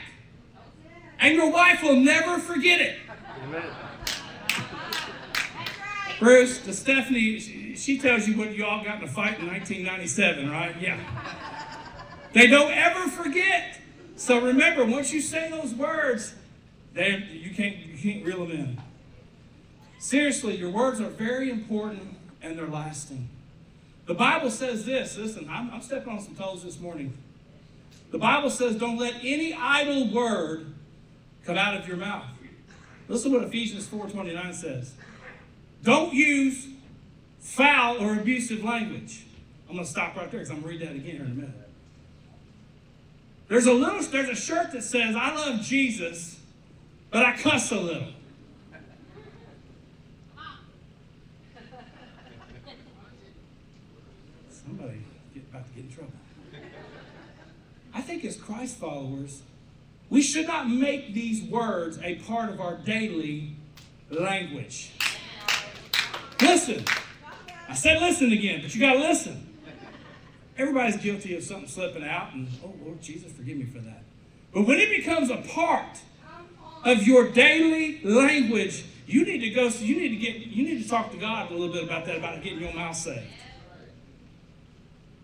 And 1.20 1.36
your 1.36 1.52
wife 1.52 1.84
will 1.84 2.00
never 2.00 2.40
forget 2.40 2.80
it. 2.80 2.98
Amen. 3.44 3.64
Bruce, 6.20 6.60
to 6.60 6.74
Stephanie, 6.74 7.40
she, 7.40 7.76
she 7.76 7.98
tells 7.98 8.28
you 8.28 8.38
what 8.38 8.54
you 8.54 8.66
all 8.66 8.84
got 8.84 8.98
in 8.98 9.04
a 9.04 9.08
fight 9.08 9.40
in 9.40 9.48
1997, 9.48 10.50
right? 10.50 10.76
Yeah. 10.80 11.00
They 12.34 12.48
don't 12.48 12.72
ever 12.72 13.10
forget. 13.10 13.79
So 14.20 14.42
remember, 14.42 14.84
once 14.84 15.14
you 15.14 15.22
say 15.22 15.50
those 15.50 15.74
words, 15.74 16.36
they, 16.94 17.26
you 17.32 17.56
can't 17.56 17.78
you 17.78 17.98
can't 17.98 18.26
reel 18.26 18.46
them 18.46 18.52
in. 18.52 18.82
Seriously, 19.98 20.58
your 20.58 20.72
words 20.72 21.00
are 21.00 21.08
very 21.08 21.50
important 21.50 22.18
and 22.42 22.60
they're 22.60 22.68
lasting. 22.68 23.30
The 24.08 24.14
Bible 24.14 24.52
says 24.52 24.86
this. 24.86 25.18
Listen, 25.18 25.48
I'm, 25.50 25.72
I'm 25.72 25.82
stepping 25.82 26.12
on 26.12 26.20
some 26.20 26.36
toes 26.36 26.64
this 26.64 26.82
morning. 26.82 27.18
The 28.12 28.18
Bible 28.18 28.50
says, 28.50 28.76
"Don't 28.76 28.98
let 28.98 29.14
any 29.24 29.54
idle 29.54 30.12
word 30.12 30.74
come 31.46 31.58
out 31.58 31.78
of 31.78 31.88
your 31.88 31.96
mouth." 31.98 32.26
Listen 33.08 33.32
to 33.32 33.38
what 33.38 33.48
Ephesians 33.48 33.88
4:29 33.88 34.54
says. 34.54 34.96
Don't 35.82 36.14
use 36.14 36.68
foul 37.40 38.04
or 38.04 38.16
abusive 38.16 38.66
language. 38.66 39.28
I'm 39.70 39.76
going 39.76 39.86
to 39.86 39.90
stop 39.90 40.18
right 40.18 40.30
there 40.30 40.42
because 40.42 40.50
I'm 40.50 40.62
going 40.62 40.78
to 40.78 40.86
read 40.86 40.90
that 40.90 40.96
again 40.98 41.16
here 41.16 41.24
in 41.24 41.32
a 41.32 41.36
minute. 41.36 41.59
There's 43.50 43.66
a 43.66 43.74
little, 43.74 44.00
there's 44.04 44.30
a 44.30 44.36
shirt 44.36 44.72
that 44.74 44.84
says, 44.84 45.16
I 45.16 45.34
love 45.34 45.62
Jesus, 45.62 46.40
but 47.10 47.26
I 47.26 47.36
cuss 47.36 47.72
a 47.72 47.80
little. 47.80 48.14
Somebody 54.52 55.00
get, 55.34 55.44
about 55.50 55.68
to 55.68 55.74
get 55.74 55.86
in 55.86 55.92
trouble. 55.92 56.14
I 57.92 58.02
think 58.02 58.24
as 58.24 58.38
Christ 58.38 58.78
followers, 58.78 59.42
we 60.12 60.22
should 60.22 60.46
not 60.46 60.70
make 60.70 61.16
these 61.16 61.42
words 61.42 61.98
a 62.04 62.16
part 62.20 62.52
of 62.52 62.62
our 62.62 62.78
daily 62.78 63.56
language. 64.12 64.92
Listen. 66.40 66.86
I 67.68 67.74
said 67.74 68.00
listen 68.00 68.32
again, 68.32 68.62
but 68.62 68.76
you 68.76 68.80
got 68.80 68.94
to 68.94 69.00
listen. 69.00 69.49
Everybody's 70.60 70.98
guilty 70.98 71.38
of 71.38 71.44
something 71.44 71.70
slipping 71.70 72.04
out, 72.04 72.34
and 72.34 72.48
oh, 72.64 72.74
Lord 72.84 73.02
Jesus, 73.02 73.32
forgive 73.32 73.58
me 73.58 73.64
for 73.64 73.80
that. 73.80 74.04
But 74.54 74.68
when 74.68 74.78
it 74.78 74.90
becomes 74.90 75.30
a 75.30 75.38
part 75.38 76.00
of 76.84 77.08
your 77.08 77.30
daily 77.32 78.02
language, 78.04 78.84
you 79.08 79.24
need 79.24 79.40
to 79.40 79.52
go, 79.52 79.70
so 79.70 79.86
you 79.86 79.96
need 79.96 80.10
to 80.10 80.16
get, 80.18 80.36
you 80.36 80.66
need 80.66 80.84
to 80.84 80.90
talk 80.90 81.12
to 81.12 81.18
God 81.18 81.50
a 81.50 81.54
little 81.54 81.74
bit 81.74 81.86
about 81.86 82.06
that, 82.06 82.18
about 82.18 82.44
getting 82.44 82.60
your 82.60 82.74
mouth 82.74 82.98
saved. 82.98 83.24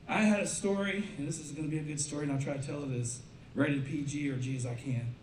I 0.08 0.22
had 0.22 0.40
a 0.40 0.48
story, 0.48 1.04
and 1.18 1.28
this 1.28 1.40
is 1.40 1.52
going 1.52 1.70
to 1.70 1.72
be 1.72 1.80
a 1.80 1.84
good 1.84 2.00
story, 2.00 2.24
and 2.24 2.32
I'll 2.32 2.42
try 2.42 2.56
to 2.56 2.66
tell 2.66 2.84
it 2.84 2.98
as 2.98 3.20
rated 3.56 3.86
PG 3.86 4.30
or 4.30 4.38
G 4.38 4.56
as 4.56 4.66
I 4.66 4.76
can. 4.76 5.16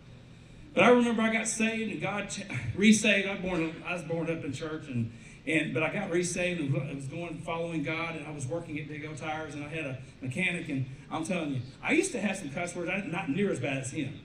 But 0.75 0.83
I 0.83 0.89
remember 0.89 1.23
I 1.23 1.33
got 1.33 1.47
saved, 1.47 1.91
and 1.91 1.99
God 1.99 2.29
resaved. 2.75 3.27
I, 3.27 3.37
born, 3.37 3.83
I 3.87 3.93
was 3.93 4.03
born 4.03 4.29
up 4.29 4.43
in 4.43 4.53
church, 4.53 4.87
and 4.87 5.11
and 5.45 5.73
but 5.73 5.83
I 5.83 5.93
got 5.93 6.09
resaved 6.09 6.59
and 6.59 6.75
I 6.75 6.93
was 6.93 7.05
going 7.05 7.39
following 7.39 7.83
God, 7.83 8.15
and 8.15 8.25
I 8.25 8.31
was 8.31 8.45
working 8.47 8.79
at 8.79 8.87
Big 8.87 9.05
O 9.05 9.13
Tires, 9.13 9.55
and 9.55 9.63
I 9.63 9.67
had 9.67 9.85
a 9.85 9.97
mechanic, 10.21 10.69
and 10.69 10.85
I'm 11.11 11.23
telling 11.23 11.55
you, 11.55 11.61
I 11.81 11.93
used 11.93 12.11
to 12.13 12.21
have 12.21 12.37
some 12.37 12.49
cuss 12.49 12.75
words, 12.75 12.89
not 13.07 13.29
near 13.29 13.51
as 13.51 13.59
bad 13.59 13.77
as 13.77 13.91
him. 13.91 14.19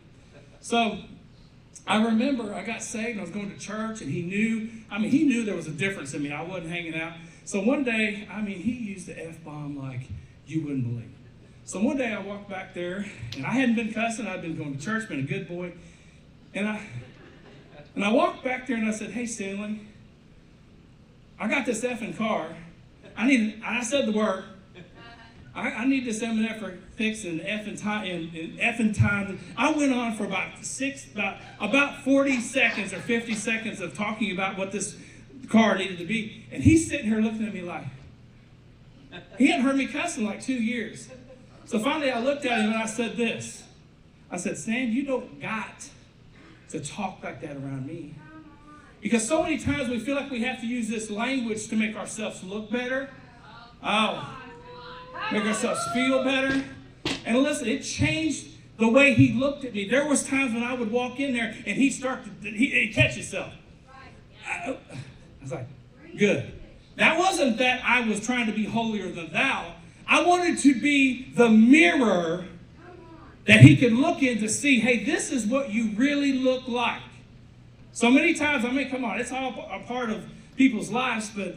So 0.61 0.99
I 1.87 2.05
remember 2.05 2.55
I 2.55 2.63
got 2.65 2.83
saved, 2.83 3.11
and 3.11 3.21
I 3.21 3.23
was 3.23 3.31
going 3.31 3.51
to 3.51 3.59
church, 3.59 4.01
and 4.01 4.11
he 4.11 4.23
knew. 4.23 4.71
I 4.91 4.99
mean, 4.99 5.11
he 5.11 5.25
knew 5.25 5.45
there 5.45 5.57
was 5.57 5.67
a 5.67 5.73
difference 5.73 6.15
in 6.15 6.23
me. 6.23 6.33
I 6.33 6.43
wasn't 6.43 6.71
hanging 6.71 6.95
out. 6.95 7.15
So 7.45 7.61
one 7.61 7.83
day, 7.83 8.29
I 8.31 8.43
mean, 8.43 8.59
he 8.59 8.73
used 8.73 9.07
the 9.07 9.19
f 9.19 9.43
bomb 9.43 9.79
like 9.79 10.03
you 10.47 10.63
wouldn't 10.63 10.85
believe. 10.85 11.11
So 11.65 11.81
one 11.81 11.97
day 11.97 12.13
I 12.13 12.21
walked 12.21 12.49
back 12.49 12.75
there, 12.75 13.07
and 13.37 13.45
I 13.45 13.51
hadn't 13.51 13.75
been 13.75 13.93
cussing. 13.93 14.27
I'd 14.27 14.43
been 14.43 14.57
going 14.57 14.77
to 14.77 14.85
church, 14.85 15.09
been 15.09 15.21
a 15.21 15.23
good 15.23 15.49
boy, 15.49 15.73
and 16.55 16.69
I 16.69 16.87
and 17.95 18.05
I 18.05 18.13
walked 18.13 18.45
back 18.45 18.67
there, 18.67 18.77
and 18.77 18.87
I 18.87 18.93
said, 18.93 19.11
"Hey, 19.11 19.27
Stanley." 19.27 19.88
I 21.39 21.49
got 21.49 21.67
this 21.67 21.83
effing 21.85 22.17
car. 22.17 22.49
I 23.17 23.27
need. 23.27 23.63
I 23.65 23.83
said 23.83 24.07
the 24.07 24.13
word. 24.13 24.45
I, 25.55 25.71
I 25.71 25.85
need 25.87 26.05
this 26.05 26.23
M&F 26.23 26.63
fixed 26.95 27.25
in 27.25 27.41
effing 27.41 27.81
time. 27.81 28.07
In 28.07 28.57
effing 28.59 28.97
time. 28.97 29.41
I 29.57 29.73
went 29.73 29.93
on 29.93 30.15
for 30.15 30.25
about 30.25 30.65
six, 30.65 31.11
about 31.13 31.39
about 31.61 32.05
forty 32.05 32.41
seconds 32.41 32.93
or 32.93 33.01
fifty 33.01 33.35
seconds 33.35 33.81
of 33.81 33.95
talking 33.95 34.31
about 34.31 34.57
what 34.57 34.73
this 34.73 34.97
car 35.49 35.77
needed 35.77 35.99
to 35.99 36.05
be, 36.05 36.47
and 36.53 36.63
he's 36.63 36.89
sitting 36.89 37.07
here 37.07 37.21
looking 37.21 37.47
at 37.47 37.55
me 37.55 37.63
like 37.63 37.85
he 39.37 39.49
hadn't 39.49 39.65
heard 39.65 39.77
me 39.77 39.87
cuss 39.87 40.17
in 40.17 40.25
like 40.25 40.43
two 40.43 40.55
years. 40.55 41.09
So 41.65 41.79
finally, 41.79 42.11
I 42.11 42.21
looked 42.21 42.47
at 42.47 42.61
him 42.61 42.73
and 42.73 42.83
I 42.83 42.87
said 42.87 43.17
this. 43.17 43.65
I 44.31 44.37
said, 44.37 44.59
"Sam, 44.59 44.91
you 44.91 45.05
don't 45.05 45.41
got 45.41 45.89
to 46.71 46.81
talk 46.81 47.23
like 47.23 47.41
that 47.41 47.57
around 47.57 47.87
me." 47.87 48.15
Because 49.01 49.27
so 49.27 49.43
many 49.43 49.59
times 49.59 49.89
we 49.89 49.99
feel 49.99 50.17
like 50.17 50.31
we 50.31 50.43
have 50.43 50.61
to 50.61 50.67
use 50.67 50.89
this 50.89 51.11
language 51.11 51.69
to 51.69 51.77
make 51.77 51.97
ourselves 51.97 52.43
look 52.43 52.71
better. 52.71 53.11
Oh, 53.83 54.37
make 55.33 55.45
ourselves 55.45 55.81
feel 55.93 56.25
better. 56.25 56.65
And 57.25 57.39
listen, 57.39 57.69
it 57.69 57.81
changed 57.81 58.49
the 58.79 58.89
way 58.89 59.15
he 59.15 59.33
looked 59.33 59.65
at 59.65 59.75
me. 59.75 59.89
There 59.89 60.07
was 60.07 60.25
times 60.25 60.53
when 60.53 60.63
I 60.63 60.75
would 60.75 60.91
walk 60.91 61.21
in 61.21 61.33
there 61.33 61.55
and 61.67 61.77
he'd 61.77 61.91
start 61.91 62.25
to 62.25 62.51
he, 62.51 62.67
he'd 62.67 62.95
catch 62.95 63.15
himself. 63.15 63.53
I, 64.47 64.71
I 64.71 64.77
was 65.43 65.53
like, 65.53 65.67
good. 66.17 66.53
That 66.97 67.19
wasn't 67.19 67.59
that 67.59 67.83
I 67.85 68.01
was 68.01 68.25
trying 68.25 68.47
to 68.47 68.53
be 68.53 68.65
holier 68.65 69.11
than 69.13 69.33
thou. 69.33 69.75
I 70.09 70.25
wanted 70.25 70.59
to 70.59 70.81
be 70.81 71.31
the 71.35 71.49
mirror 71.49 72.47
that 73.47 73.61
he 73.61 73.77
could 73.77 73.93
look 73.93 74.23
in 74.23 74.41
to 74.41 74.49
see, 74.49 74.81
hey, 74.81 75.05
this 75.05 75.31
is 75.31 75.47
what 75.47 75.71
you 75.71 75.93
really 75.97 76.33
look 76.33 76.67
like. 76.67 77.03
So 77.99 78.13
many 78.13 78.33
times, 78.33 78.65
I 78.65 78.71
mean, 78.71 78.89
come 78.89 79.05
on, 79.05 79.19
it's 79.19 79.33
all 79.33 79.69
a 79.73 79.81
part 79.81 80.11
of 80.11 80.25
people's 80.55 80.89
lives, 80.89 81.33
but 81.35 81.57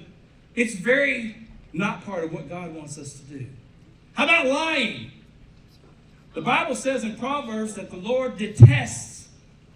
it's 0.55 0.73
very 0.73 1.35
not 1.71 2.03
part 2.03 2.23
of 2.23 2.33
what 2.33 2.49
God 2.49 2.73
wants 2.73 2.97
us 2.97 3.13
to 3.13 3.21
do. 3.25 3.45
How 4.13 4.23
about 4.23 4.47
lying? 4.47 5.11
The 6.33 6.41
Bible 6.41 6.73
says 6.73 7.03
in 7.03 7.15
Proverbs 7.15 7.75
that 7.75 7.91
the 7.91 7.97
Lord 7.97 8.39
detests 8.39 9.29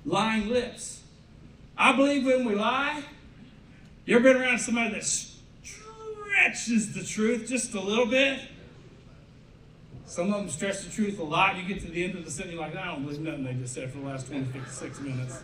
lying 0.06 0.50
lips. 0.50 1.04
I 1.78 1.96
believe 1.96 2.26
when 2.26 2.46
we 2.46 2.56
lie, 2.56 3.04
you 4.08 4.16
ever 4.16 4.34
been 4.34 4.42
around 4.42 4.58
somebody 4.58 4.96
that 4.96 5.06
stretches 5.06 6.96
the 6.96 7.04
truth 7.04 7.48
just 7.48 7.76
a 7.76 7.80
little 7.80 8.08
bit? 8.08 8.40
Some 10.08 10.34
of 10.34 10.40
them 10.40 10.50
stretch 10.50 10.82
the 10.82 10.90
truth 10.90 11.20
a 11.20 11.24
lot. 11.24 11.58
You 11.58 11.64
get 11.68 11.84
to 11.84 11.92
the 11.92 12.04
end 12.04 12.16
of 12.18 12.26
the 12.26 12.32
sentence, 12.32 12.56
you're 12.56 12.62
like, 12.64 12.76
I 12.76 12.88
don't 12.88 13.04
believe 13.04 13.20
nothing 13.20 13.44
they 13.44 13.54
just 13.54 13.76
said 13.76 13.92
for 13.92 14.00
the 14.00 14.06
last 14.06 14.26
26 14.26 15.00
minutes. 15.02 15.44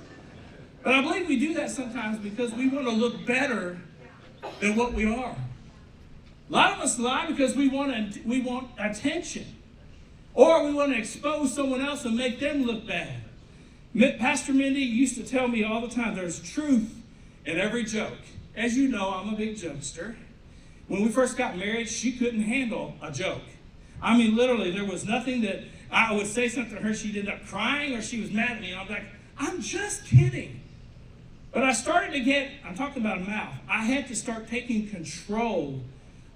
But 0.84 0.94
I 0.96 1.02
believe 1.02 1.28
we 1.28 1.40
do 1.40 1.54
that 1.56 1.70
sometimes 1.70 2.18
because 2.18 2.54
we 2.54 2.68
want 2.68 2.86
to 2.86 2.92
look 2.92 3.26
better 3.26 3.80
than 4.60 4.76
what 4.76 4.94
we 4.94 5.06
are. 5.06 5.36
A 6.50 6.52
lot 6.52 6.74
of 6.74 6.80
us 6.80 6.98
lie 6.98 7.28
because 7.28 7.56
we 7.56 7.70
want, 7.70 8.26
we 8.26 8.42
want 8.42 8.70
attention. 8.80 9.46
Or 10.34 10.66
we 10.66 10.74
want 10.74 10.94
to 10.94 10.98
expose 10.98 11.54
someone 11.54 11.82
else 11.82 12.06
and 12.06 12.16
make 12.16 12.40
them 12.40 12.64
look 12.64 12.88
bad. 12.88 13.22
Pastor 14.20 14.54
Mindy 14.54 14.82
used 14.82 15.16
to 15.16 15.24
tell 15.24 15.48
me 15.48 15.64
all 15.64 15.82
the 15.82 15.94
time 15.94 16.16
there's 16.16 16.40
truth 16.40 16.96
in 17.46 17.60
every 17.60 17.84
joke. 17.84 18.18
As 18.56 18.78
you 18.78 18.88
know, 18.88 19.10
I'm 19.10 19.34
a 19.34 19.38
big 19.38 19.56
jokester. 19.56 20.16
When 20.88 21.04
we 21.04 21.10
first 21.10 21.38
got 21.38 21.58
married, 21.58 21.90
she 21.90 22.14
couldn't 22.14 22.42
handle 22.42 22.96
a 23.02 23.12
joke. 23.12 23.42
I 24.02 24.18
mean, 24.18 24.36
literally, 24.36 24.72
there 24.72 24.86
was 24.86 25.06
nothing 25.06 25.42
that 25.42 25.64
I 25.92 26.14
would 26.14 26.28
say 26.28 26.48
something 26.48 26.76
to 26.76 26.82
her, 26.82 26.94
she'd 26.94 27.18
end 27.18 27.30
up 27.30 27.46
crying 27.46 27.96
or 27.96 28.02
she 28.02 28.22
was 28.22 28.32
mad 28.32 28.52
at 28.52 28.62
me. 28.62 28.72
And 28.72 28.82
I'm 28.82 28.90
like, 28.90 29.04
I'm 29.38 29.62
just 29.62 30.06
kidding. 30.06 30.61
But 31.52 31.64
I 31.64 31.74
started 31.74 32.14
to 32.14 32.22
get, 32.22 32.50
I'm 32.66 32.76
talking 32.76 33.02
about 33.02 33.18
a 33.18 33.22
mouth, 33.22 33.54
I 33.70 33.84
had 33.84 34.08
to 34.08 34.16
start 34.16 34.48
taking 34.48 34.88
control 34.88 35.82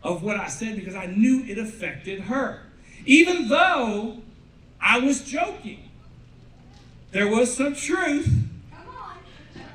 of 0.04 0.24
what 0.24 0.38
I 0.38 0.48
said 0.48 0.76
because 0.76 0.96
I 0.96 1.06
knew 1.06 1.44
it 1.46 1.58
affected 1.58 2.22
her. 2.22 2.62
Even 3.06 3.48
though 3.48 4.18
I 4.82 5.00
was 5.00 5.22
joking, 5.22 5.90
there 7.12 7.28
was 7.28 7.56
some 7.56 7.76
truth 7.76 8.30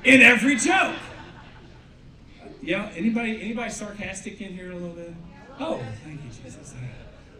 in 0.03 0.21
every 0.21 0.57
joke. 0.57 0.95
Yeah, 2.61 2.91
anybody 2.95 3.41
anybody 3.41 3.71
sarcastic 3.71 4.39
in 4.39 4.53
here 4.53 4.71
a 4.71 4.75
little 4.75 4.89
bit? 4.89 5.13
Oh, 5.59 5.81
thank 6.03 6.21
you, 6.23 6.29
Jesus. 6.29 6.75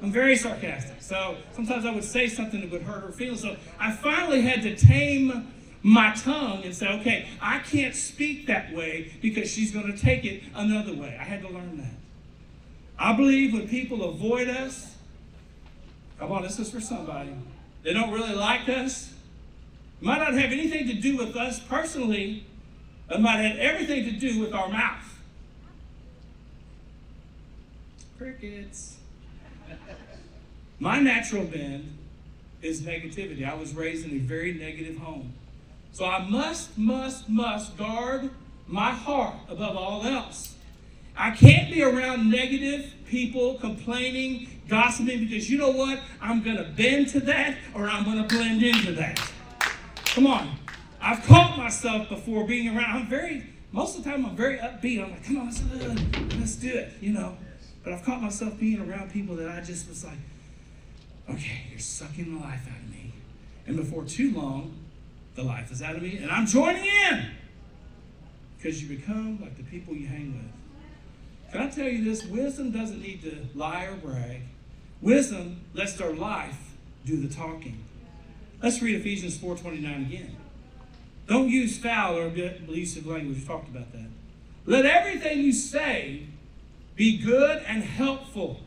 I'm 0.01 0.11
very 0.11 0.35
sarcastic. 0.35 1.01
So 1.01 1.37
sometimes 1.53 1.85
I 1.85 1.91
would 1.91 2.03
say 2.03 2.27
something 2.27 2.61
that 2.61 2.71
would 2.71 2.81
hurt 2.81 3.03
her 3.03 3.11
feelings. 3.11 3.41
So 3.41 3.55
I 3.79 3.91
finally 3.91 4.41
had 4.41 4.63
to 4.63 4.75
tame 4.75 5.53
my 5.83 6.13
tongue 6.13 6.63
and 6.63 6.75
say, 6.75 6.87
okay, 6.99 7.27
I 7.41 7.59
can't 7.59 7.95
speak 7.95 8.47
that 8.47 8.73
way 8.73 9.13
because 9.21 9.49
she's 9.51 9.71
going 9.71 9.91
to 9.91 9.97
take 9.97 10.25
it 10.25 10.43
another 10.55 10.93
way. 10.93 11.17
I 11.19 11.23
had 11.23 11.41
to 11.41 11.49
learn 11.49 11.77
that. 11.77 11.93
I 12.99 13.13
believe 13.13 13.53
when 13.53 13.67
people 13.67 14.03
avoid 14.03 14.47
us, 14.47 14.95
come 16.19 16.31
on, 16.31 16.43
this 16.43 16.59
is 16.59 16.69
for 16.69 16.79
somebody. 16.79 17.33
They 17.83 17.93
don't 17.93 18.11
really 18.11 18.35
like 18.35 18.69
us. 18.69 19.11
Might 20.01 20.19
not 20.19 20.33
have 20.33 20.51
anything 20.51 20.87
to 20.87 20.93
do 20.93 21.17
with 21.17 21.35
us 21.35 21.59
personally, 21.59 22.45
It 23.09 23.19
might 23.19 23.37
have 23.37 23.57
everything 23.57 24.05
to 24.05 24.11
do 24.11 24.39
with 24.39 24.53
our 24.53 24.69
mouth. 24.69 25.19
Crickets. 28.17 28.97
My 30.79 30.99
natural 30.99 31.43
bend 31.43 31.97
is 32.61 32.81
negativity. 32.81 33.47
I 33.47 33.53
was 33.55 33.73
raised 33.73 34.05
in 34.05 34.11
a 34.15 34.19
very 34.19 34.53
negative 34.53 34.97
home. 34.97 35.33
So 35.91 36.05
I 36.05 36.27
must, 36.27 36.77
must, 36.77 37.29
must 37.29 37.77
guard 37.77 38.29
my 38.67 38.91
heart 38.91 39.35
above 39.49 39.75
all 39.75 40.05
else. 40.05 40.55
I 41.17 41.31
can't 41.31 41.71
be 41.71 41.83
around 41.83 42.31
negative 42.31 42.93
people 43.07 43.55
complaining, 43.55 44.47
gossiping, 44.69 45.19
because 45.19 45.49
you 45.49 45.57
know 45.57 45.71
what? 45.71 45.99
I'm 46.21 46.41
going 46.41 46.57
to 46.57 46.63
bend 46.63 47.09
to 47.09 47.19
that 47.21 47.57
or 47.75 47.89
I'm 47.89 48.05
going 48.05 48.25
to 48.25 48.35
blend 48.35 48.63
into 48.63 48.93
that. 48.93 49.19
Come 50.05 50.27
on. 50.27 50.57
I've 51.01 51.23
caught 51.23 51.57
myself 51.57 52.07
before 52.09 52.47
being 52.47 52.75
around. 52.75 53.01
I'm 53.01 53.07
very, 53.07 53.43
most 53.71 53.97
of 53.97 54.03
the 54.03 54.09
time, 54.09 54.25
I'm 54.25 54.35
very 54.35 54.57
upbeat. 54.57 55.03
I'm 55.03 55.11
like, 55.11 55.25
come 55.25 55.39
on, 55.39 55.45
let's, 55.47 55.61
let's 56.39 56.55
do 56.55 56.69
it, 56.69 56.93
you 57.01 57.11
know. 57.11 57.35
But 57.83 57.93
I've 57.93 58.03
caught 58.03 58.21
myself 58.21 58.57
being 58.59 58.79
around 58.79 59.11
people 59.11 59.35
that 59.37 59.49
I 59.49 59.61
just 59.61 59.89
was 59.89 60.05
like, 60.05 60.17
okay, 61.29 61.63
you're 61.69 61.79
sucking 61.79 62.35
the 62.35 62.39
life 62.39 62.67
out 62.69 62.77
of 62.77 62.89
me. 62.91 63.13
And 63.65 63.75
before 63.75 64.05
too 64.05 64.31
long, 64.31 64.75
the 65.35 65.43
life 65.43 65.71
is 65.71 65.81
out 65.81 65.95
of 65.95 66.01
me, 66.01 66.17
and 66.17 66.31
I'm 66.31 66.45
joining 66.45 66.85
in. 66.85 67.31
Because 68.57 68.81
you 68.81 68.95
become 68.95 69.39
like 69.41 69.57
the 69.57 69.63
people 69.63 69.93
you 69.95 70.07
hang 70.07 70.33
with. 70.33 71.51
Can 71.51 71.61
I 71.61 71.69
tell 71.69 71.87
you 71.87 72.03
this? 72.03 72.23
Wisdom 72.25 72.71
doesn't 72.71 73.01
need 73.01 73.21
to 73.23 73.47
lie 73.55 73.85
or 73.85 73.95
brag. 73.95 74.41
Wisdom 75.01 75.61
lets 75.73 75.93
their 75.93 76.13
life 76.13 76.75
do 77.05 77.19
the 77.19 77.33
talking. 77.33 77.83
Let's 78.61 78.81
read 78.81 78.95
Ephesians 78.99 79.37
4.29 79.37 80.07
again. 80.07 80.35
Don't 81.27 81.49
use 81.49 81.77
foul 81.77 82.17
or 82.17 82.27
abusive 82.27 83.07
language. 83.07 83.39
We 83.39 83.43
talked 83.43 83.69
about 83.69 83.91
that. 83.93 84.07
Let 84.65 84.85
everything 84.85 85.39
you 85.39 85.53
say 85.53 86.27
be 86.95 87.17
good 87.17 87.63
and 87.65 87.83
helpful, 87.83 88.59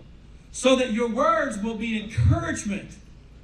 so 0.50 0.74
that 0.76 0.92
your 0.92 1.08
words 1.08 1.58
will 1.62 1.76
be 1.76 2.02
encouragement 2.02 2.90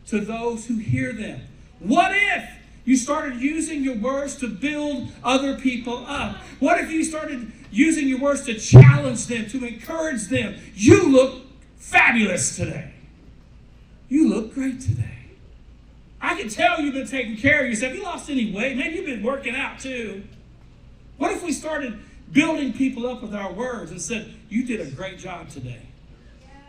to 0.08 0.20
those 0.20 0.66
who 0.66 0.78
hear 0.78 1.12
them. 1.12 1.42
What 1.78 2.12
if 2.12 2.44
you 2.84 2.96
started 2.96 3.40
using 3.40 3.82
your 3.82 3.96
words 3.96 4.37
to 4.37 4.49
build 4.49 5.08
other 5.22 5.58
people 5.58 6.04
up? 6.06 6.37
What 6.58 6.80
if 6.80 6.90
you 6.90 7.04
started 7.04 7.52
using 7.70 8.08
your 8.08 8.18
words 8.18 8.44
to 8.46 8.58
challenge 8.58 9.26
them, 9.26 9.46
to 9.50 9.64
encourage 9.64 10.28
them? 10.28 10.56
You 10.75 11.10
look 11.10 11.42
fabulous 11.76 12.56
today. 12.56 12.94
You 14.08 14.28
look 14.28 14.54
great 14.54 14.80
today. 14.80 15.18
I 16.20 16.34
can 16.34 16.49
tell 16.49 16.80
you've 16.80 16.94
been 16.94 17.06
taking 17.06 17.37
care 17.37 17.62
of 17.62 17.68
yourself. 17.68 17.94
You 17.94 18.02
lost 18.02 18.28
any 18.28 18.52
weight. 18.52 18.76
man. 18.76 18.92
you've 18.92 19.06
been 19.06 19.22
working 19.22 19.54
out 19.54 19.78
too. 19.78 20.25
What 21.16 21.32
if 21.32 21.42
we 21.42 21.52
started 21.52 21.99
building 22.32 22.72
people 22.72 23.06
up 23.06 23.22
with 23.22 23.34
our 23.34 23.52
words 23.52 23.90
and 23.90 24.00
said, 24.00 24.34
You 24.49 24.66
did 24.66 24.80
a 24.80 24.90
great 24.90 25.18
job 25.18 25.49
today? 25.49 25.89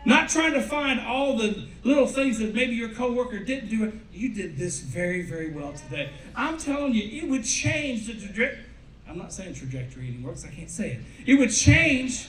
Not 0.04 0.28
trying 0.28 0.52
to 0.54 0.62
find 0.62 1.00
all 1.00 1.36
the 1.36 1.64
little 1.84 2.06
things 2.06 2.38
that 2.40 2.54
maybe 2.54 2.74
your 2.74 2.88
coworker 2.88 3.38
didn't 3.38 3.68
do. 3.68 4.00
You 4.12 4.34
did 4.34 4.56
this 4.56 4.80
very, 4.80 5.22
very 5.22 5.50
well 5.50 5.72
today. 5.72 6.10
I'm 6.34 6.58
telling 6.58 6.94
you, 6.94 7.22
it 7.22 7.28
would 7.28 7.44
change 7.44 8.06
the 8.08 8.14
trajectory. 8.14 8.64
I'm 9.08 9.18
not 9.18 9.32
saying 9.32 9.54
trajectory 9.54 10.08
anymore 10.08 10.32
because 10.32 10.44
I 10.44 10.50
can't 10.50 10.70
say 10.70 10.92
it. 10.92 11.30
It 11.30 11.38
would 11.38 11.52
change 11.52 12.28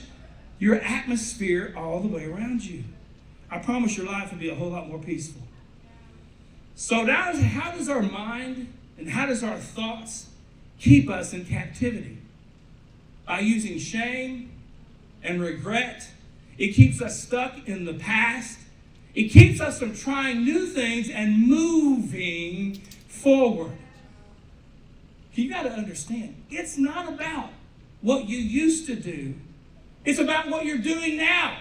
your 0.59 0.75
atmosphere 0.75 1.73
all 1.75 1.99
the 1.99 2.07
way 2.07 2.25
around 2.25 2.63
you. 2.63 2.83
I 3.49 3.57
promise 3.57 3.97
your 3.97 4.05
life 4.05 4.31
would 4.31 4.39
be 4.39 4.49
a 4.49 4.55
whole 4.55 4.69
lot 4.69 4.87
more 4.87 4.99
peaceful. 4.99 5.41
So 6.75 7.03
now, 7.03 7.35
how 7.35 7.71
does 7.71 7.89
our 7.89 8.01
mind 8.01 8.71
and 8.97 9.09
how 9.09 9.25
does 9.25 9.43
our 9.43 9.57
thoughts 9.57 10.27
keep 10.79 11.09
us 11.09 11.33
in 11.33 11.45
captivity? 11.45 12.17
By 13.25 13.39
using 13.39 13.79
shame 13.79 14.51
and 15.23 15.41
regret 15.41 16.07
it 16.57 16.73
keeps 16.73 17.01
us 17.01 17.21
stuck 17.21 17.67
in 17.67 17.85
the 17.85 17.93
past. 17.93 18.59
It 19.15 19.29
keeps 19.29 19.61
us 19.61 19.79
from 19.79 19.95
trying 19.95 20.43
new 20.43 20.67
things 20.67 21.09
and 21.09 21.47
moving 21.47 22.81
forward. 23.07 23.71
You 25.33 25.49
got 25.49 25.63
to 25.63 25.71
understand, 25.71 26.43
it's 26.49 26.77
not 26.77 27.11
about 27.11 27.49
what 28.01 28.29
you 28.29 28.37
used 28.37 28.85
to 28.87 28.95
do, 28.95 29.33
it's 30.05 30.19
about 30.19 30.49
what 30.49 30.65
you're 30.65 30.77
doing 30.77 31.17
now. 31.17 31.57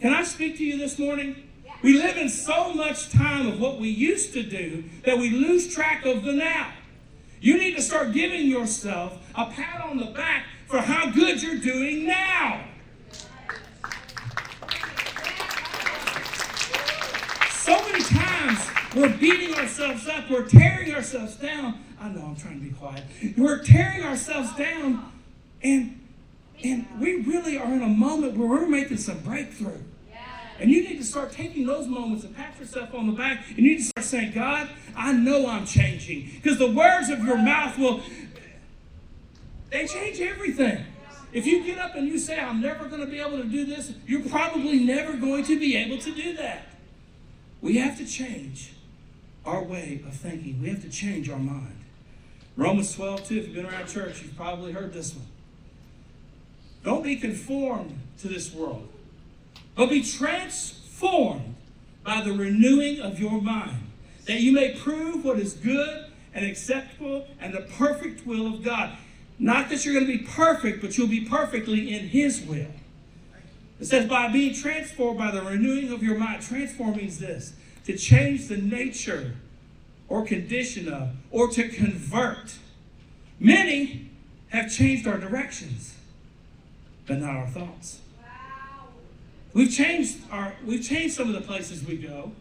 Can 0.00 0.12
I 0.12 0.22
speak 0.22 0.58
to 0.58 0.64
you 0.64 0.78
this 0.78 0.98
morning? 0.98 1.48
We 1.82 1.94
live 1.94 2.16
in 2.16 2.28
so 2.28 2.72
much 2.72 3.10
time 3.10 3.48
of 3.48 3.60
what 3.60 3.80
we 3.80 3.88
used 3.88 4.32
to 4.34 4.42
do 4.42 4.84
that 5.04 5.18
we 5.18 5.30
lose 5.30 5.74
track 5.74 6.04
of 6.06 6.22
the 6.22 6.32
now. 6.32 6.72
You 7.40 7.58
need 7.58 7.74
to 7.74 7.82
start 7.82 8.12
giving 8.12 8.46
yourself 8.46 9.18
a 9.34 9.46
pat 9.46 9.80
on 9.80 9.96
the 9.96 10.06
back 10.06 10.44
for 10.68 10.78
how 10.78 11.10
good 11.10 11.42
you're 11.42 11.58
doing 11.58 12.06
now. 12.06 12.64
So 17.50 17.80
many 17.82 18.04
times 18.04 18.60
we're 18.94 19.16
beating 19.16 19.54
ourselves 19.54 20.06
up, 20.08 20.30
we're 20.30 20.48
tearing 20.48 20.94
ourselves 20.94 21.36
down. 21.36 21.82
I 22.00 22.08
know 22.08 22.22
I'm 22.22 22.36
trying 22.36 22.60
to 22.60 22.66
be 22.66 22.74
quiet. 22.74 23.04
We're 23.36 23.62
tearing 23.62 24.02
ourselves 24.02 24.54
down, 24.56 25.12
and 25.62 25.98
and 26.64 26.86
we 27.00 27.22
really 27.22 27.58
are 27.58 27.72
in 27.72 27.82
a 27.82 27.88
moment 27.88 28.36
where 28.36 28.48
we're 28.48 28.68
making 28.68 28.98
some 28.98 29.18
breakthrough. 29.20 29.80
And 30.60 30.70
you 30.70 30.82
need 30.82 30.98
to 30.98 31.04
start 31.04 31.32
taking 31.32 31.66
those 31.66 31.88
moments 31.88 32.24
and 32.24 32.36
pat 32.36 32.56
yourself 32.56 32.94
on 32.94 33.08
the 33.08 33.12
back. 33.12 33.48
And 33.48 33.58
you 33.58 33.70
need 33.70 33.78
to 33.78 33.84
start 33.84 34.04
saying, 34.04 34.32
God, 34.32 34.70
I 34.96 35.12
know 35.12 35.48
I'm 35.48 35.66
changing. 35.66 36.30
Because 36.40 36.56
the 36.58 36.70
words 36.70 37.08
of 37.08 37.18
your 37.24 37.36
mouth 37.36 37.76
will, 37.78 38.00
they 39.70 39.88
change 39.88 40.20
everything. 40.20 40.84
If 41.32 41.46
you 41.46 41.64
get 41.64 41.78
up 41.78 41.96
and 41.96 42.06
you 42.06 42.16
say, 42.16 42.38
I'm 42.38 42.60
never 42.60 42.86
going 42.86 43.00
to 43.00 43.08
be 43.08 43.18
able 43.18 43.38
to 43.38 43.44
do 43.44 43.64
this, 43.64 43.92
you're 44.06 44.28
probably 44.28 44.84
never 44.84 45.16
going 45.16 45.42
to 45.44 45.58
be 45.58 45.74
able 45.74 45.98
to 45.98 46.14
do 46.14 46.36
that. 46.36 46.66
We 47.60 47.78
have 47.78 47.98
to 47.98 48.06
change 48.06 48.72
our 49.44 49.62
way 49.62 50.02
of 50.06 50.14
thinking. 50.14 50.60
We 50.60 50.68
have 50.68 50.82
to 50.82 50.90
change 50.90 51.28
our 51.28 51.38
mind. 51.38 51.76
Romans 52.56 52.94
12, 52.94 53.26
2, 53.28 53.36
if 53.36 53.46
you've 53.46 53.54
been 53.54 53.66
around 53.66 53.88
church, 53.88 54.22
you've 54.22 54.36
probably 54.36 54.72
heard 54.72 54.92
this 54.92 55.14
one. 55.14 55.26
Don't 56.84 57.02
be 57.02 57.16
conformed 57.16 57.98
to 58.20 58.28
this 58.28 58.52
world, 58.52 58.88
but 59.74 59.88
be 59.88 60.02
transformed 60.02 61.54
by 62.04 62.20
the 62.20 62.32
renewing 62.32 63.00
of 63.00 63.20
your 63.20 63.40
mind, 63.40 63.90
that 64.26 64.40
you 64.40 64.52
may 64.52 64.74
prove 64.74 65.24
what 65.24 65.38
is 65.38 65.54
good 65.54 66.06
and 66.34 66.44
acceptable 66.44 67.26
and 67.40 67.54
the 67.54 67.60
perfect 67.60 68.26
will 68.26 68.46
of 68.46 68.62
God. 68.62 68.96
Not 69.38 69.70
that 69.70 69.84
you're 69.84 69.94
going 69.94 70.06
to 70.06 70.18
be 70.18 70.24
perfect, 70.24 70.80
but 70.80 70.98
you'll 70.98 71.08
be 71.08 71.24
perfectly 71.24 71.94
in 71.94 72.08
His 72.08 72.42
will. 72.42 72.66
It 73.80 73.86
says, 73.86 74.08
by 74.08 74.28
being 74.28 74.54
transformed 74.54 75.18
by 75.18 75.32
the 75.32 75.42
renewing 75.42 75.90
of 75.92 76.02
your 76.02 76.16
mind. 76.16 76.42
Transform 76.42 76.96
means 76.96 77.18
this 77.18 77.54
to 77.86 77.96
change 77.96 78.48
the 78.48 78.56
nature 78.56 79.34
or 80.08 80.24
condition 80.24 80.92
of, 80.92 81.10
or 81.30 81.48
to 81.48 81.68
convert. 81.68 82.54
Many 83.40 84.10
have 84.50 84.70
changed 84.70 85.06
our 85.06 85.18
directions, 85.18 85.94
but 87.06 87.18
not 87.18 87.34
our 87.34 87.46
thoughts. 87.46 88.00
We've 89.54 89.72
changed 89.72 90.18
our 90.30 90.54
we've 90.64 90.82
changed 90.82 91.14
some 91.14 91.28
of 91.28 91.34
the 91.34 91.40
places 91.40 91.84
we 91.84 91.96
go. 91.96 92.32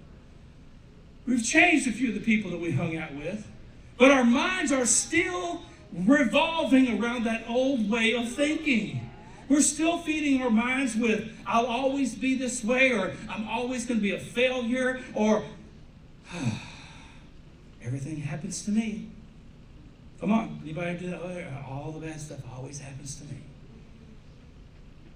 We've 1.25 1.43
changed 1.43 1.87
a 1.87 1.91
few 1.91 2.09
of 2.09 2.15
the 2.15 2.21
people 2.21 2.51
that 2.51 2.59
we 2.59 2.71
hung 2.71 2.97
out 2.97 3.13
with, 3.13 3.47
but 3.97 4.11
our 4.11 4.23
minds 4.23 4.71
are 4.71 4.85
still 4.85 5.61
revolving 5.93 7.01
around 7.01 7.25
that 7.25 7.43
old 7.47 7.89
way 7.89 8.13
of 8.13 8.31
thinking. 8.31 9.10
We're 9.51 9.59
still 9.59 9.97
feeding 9.97 10.41
our 10.41 10.49
minds 10.49 10.95
with, 10.95 11.29
I'll 11.45 11.65
always 11.65 12.15
be 12.15 12.35
this 12.35 12.63
way, 12.63 12.93
or 12.93 13.11
I'm 13.29 13.49
always 13.49 13.85
going 13.85 13.99
to 13.99 14.01
be 14.01 14.15
a 14.15 14.17
failure, 14.17 15.01
or 15.13 15.43
everything 17.83 18.15
happens 18.15 18.63
to 18.63 18.71
me. 18.71 19.09
Come 20.21 20.31
on, 20.31 20.61
anybody 20.63 20.97
do 20.99 21.09
that? 21.09 21.19
All 21.69 21.91
the 21.91 21.99
bad 21.99 22.21
stuff 22.21 22.39
always 22.55 22.79
happens 22.79 23.17
to 23.17 23.25
me. 23.25 23.41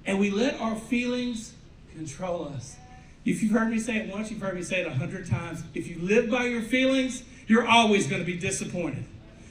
And 0.05 0.19
we 0.19 0.29
let 0.31 0.59
our 0.59 0.75
feelings 0.75 1.53
control 1.95 2.51
us. 2.53 2.75
If 3.23 3.41
you've 3.41 3.53
heard 3.53 3.69
me 3.69 3.79
say 3.79 3.99
it 3.99 4.13
once, 4.13 4.31
you've 4.31 4.41
heard 4.41 4.55
me 4.55 4.63
say 4.63 4.81
it 4.81 4.87
a 4.87 4.95
hundred 4.95 5.29
times. 5.29 5.63
If 5.73 5.87
you 5.87 5.97
live 6.01 6.29
by 6.29 6.43
your 6.43 6.61
feelings, 6.61 7.23
you're 7.47 7.65
always 7.65 8.05
going 8.07 8.19
to 8.19 8.29
be 8.29 8.37
disappointed. 8.37 9.05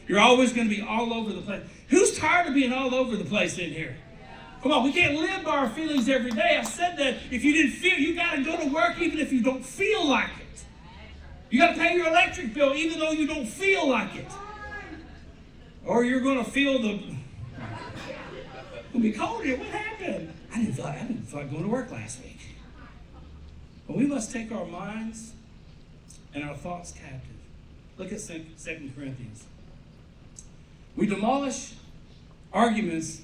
You're 0.07 0.20
always 0.20 0.53
going 0.53 0.68
to 0.68 0.77
be 0.77 0.83
all 0.83 1.14
over 1.14 1.33
the 1.33 1.40
place. 1.40 1.62
Who's 1.88 2.18
tired 2.18 2.49
of 2.49 2.55
being 2.55 2.75
all 2.75 2.94
over 2.94 3.16
the 3.16 3.25
place 3.25 3.57
in 3.57 3.70
here? 3.70 3.97
Come 4.64 4.72
on, 4.72 4.83
we 4.83 4.94
can't 4.94 5.16
live 5.16 5.44
by 5.44 5.59
our 5.59 5.68
feelings 5.68 6.09
every 6.09 6.31
day. 6.31 6.57
I 6.59 6.64
said 6.64 6.96
that 6.96 7.16
if 7.31 7.44
you 7.44 7.53
didn't 7.53 7.72
feel, 7.72 7.98
you 7.98 8.14
got 8.14 8.37
to 8.37 8.42
go 8.42 8.57
to 8.57 8.66
work 8.72 8.98
even 8.98 9.18
if 9.18 9.31
you 9.31 9.42
don't 9.42 9.62
feel 9.62 10.09
like 10.09 10.31
it. 10.40 10.64
You 11.50 11.59
got 11.61 11.74
to 11.74 11.79
pay 11.79 11.94
your 11.94 12.07
electric 12.07 12.55
bill 12.55 12.72
even 12.72 12.98
though 12.98 13.11
you 13.11 13.27
don't 13.27 13.44
feel 13.44 13.87
like 13.87 14.16
it. 14.16 14.27
Or 15.85 16.03
you're 16.03 16.22
going 16.22 16.42
to 16.42 16.50
feel 16.50 16.79
the. 16.79 16.98
It'll 18.88 19.00
be 19.03 19.12
cold 19.12 19.44
here. 19.44 19.59
What 19.59 19.66
happened? 19.66 20.33
I 20.50 20.61
didn't 20.61 20.72
feel 20.72 20.87
like, 20.87 20.96
I 20.98 21.03
didn't 21.09 21.27
feel 21.27 21.40
like 21.40 21.50
going 21.50 21.64
to 21.64 21.68
work 21.68 21.90
last 21.90 22.24
week. 22.24 22.40
But 23.87 23.98
we 23.98 24.07
must 24.07 24.33
take 24.33 24.50
our 24.50 24.64
minds 24.64 25.33
and 26.33 26.42
our 26.42 26.57
thoughts 26.57 26.90
captive. 26.92 27.37
Look 27.98 28.12
at 28.12 28.20
2 28.27 28.44
Corinthians. 28.96 29.44
We 30.96 31.07
demolish 31.07 31.74
arguments, 32.50 33.20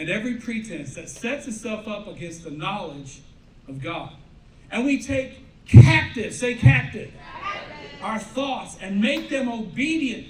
and 0.00 0.08
every 0.08 0.36
pretense 0.36 0.94
that 0.94 1.10
sets 1.10 1.46
itself 1.46 1.86
up 1.86 2.08
against 2.08 2.42
the 2.42 2.50
knowledge 2.50 3.20
of 3.68 3.82
God. 3.82 4.10
And 4.70 4.86
we 4.86 5.02
take 5.02 5.44
captive, 5.68 6.32
say 6.32 6.54
captive, 6.54 7.12
our 8.00 8.18
thoughts 8.18 8.78
and 8.80 8.98
make 9.02 9.28
them 9.28 9.46
obedient. 9.50 10.28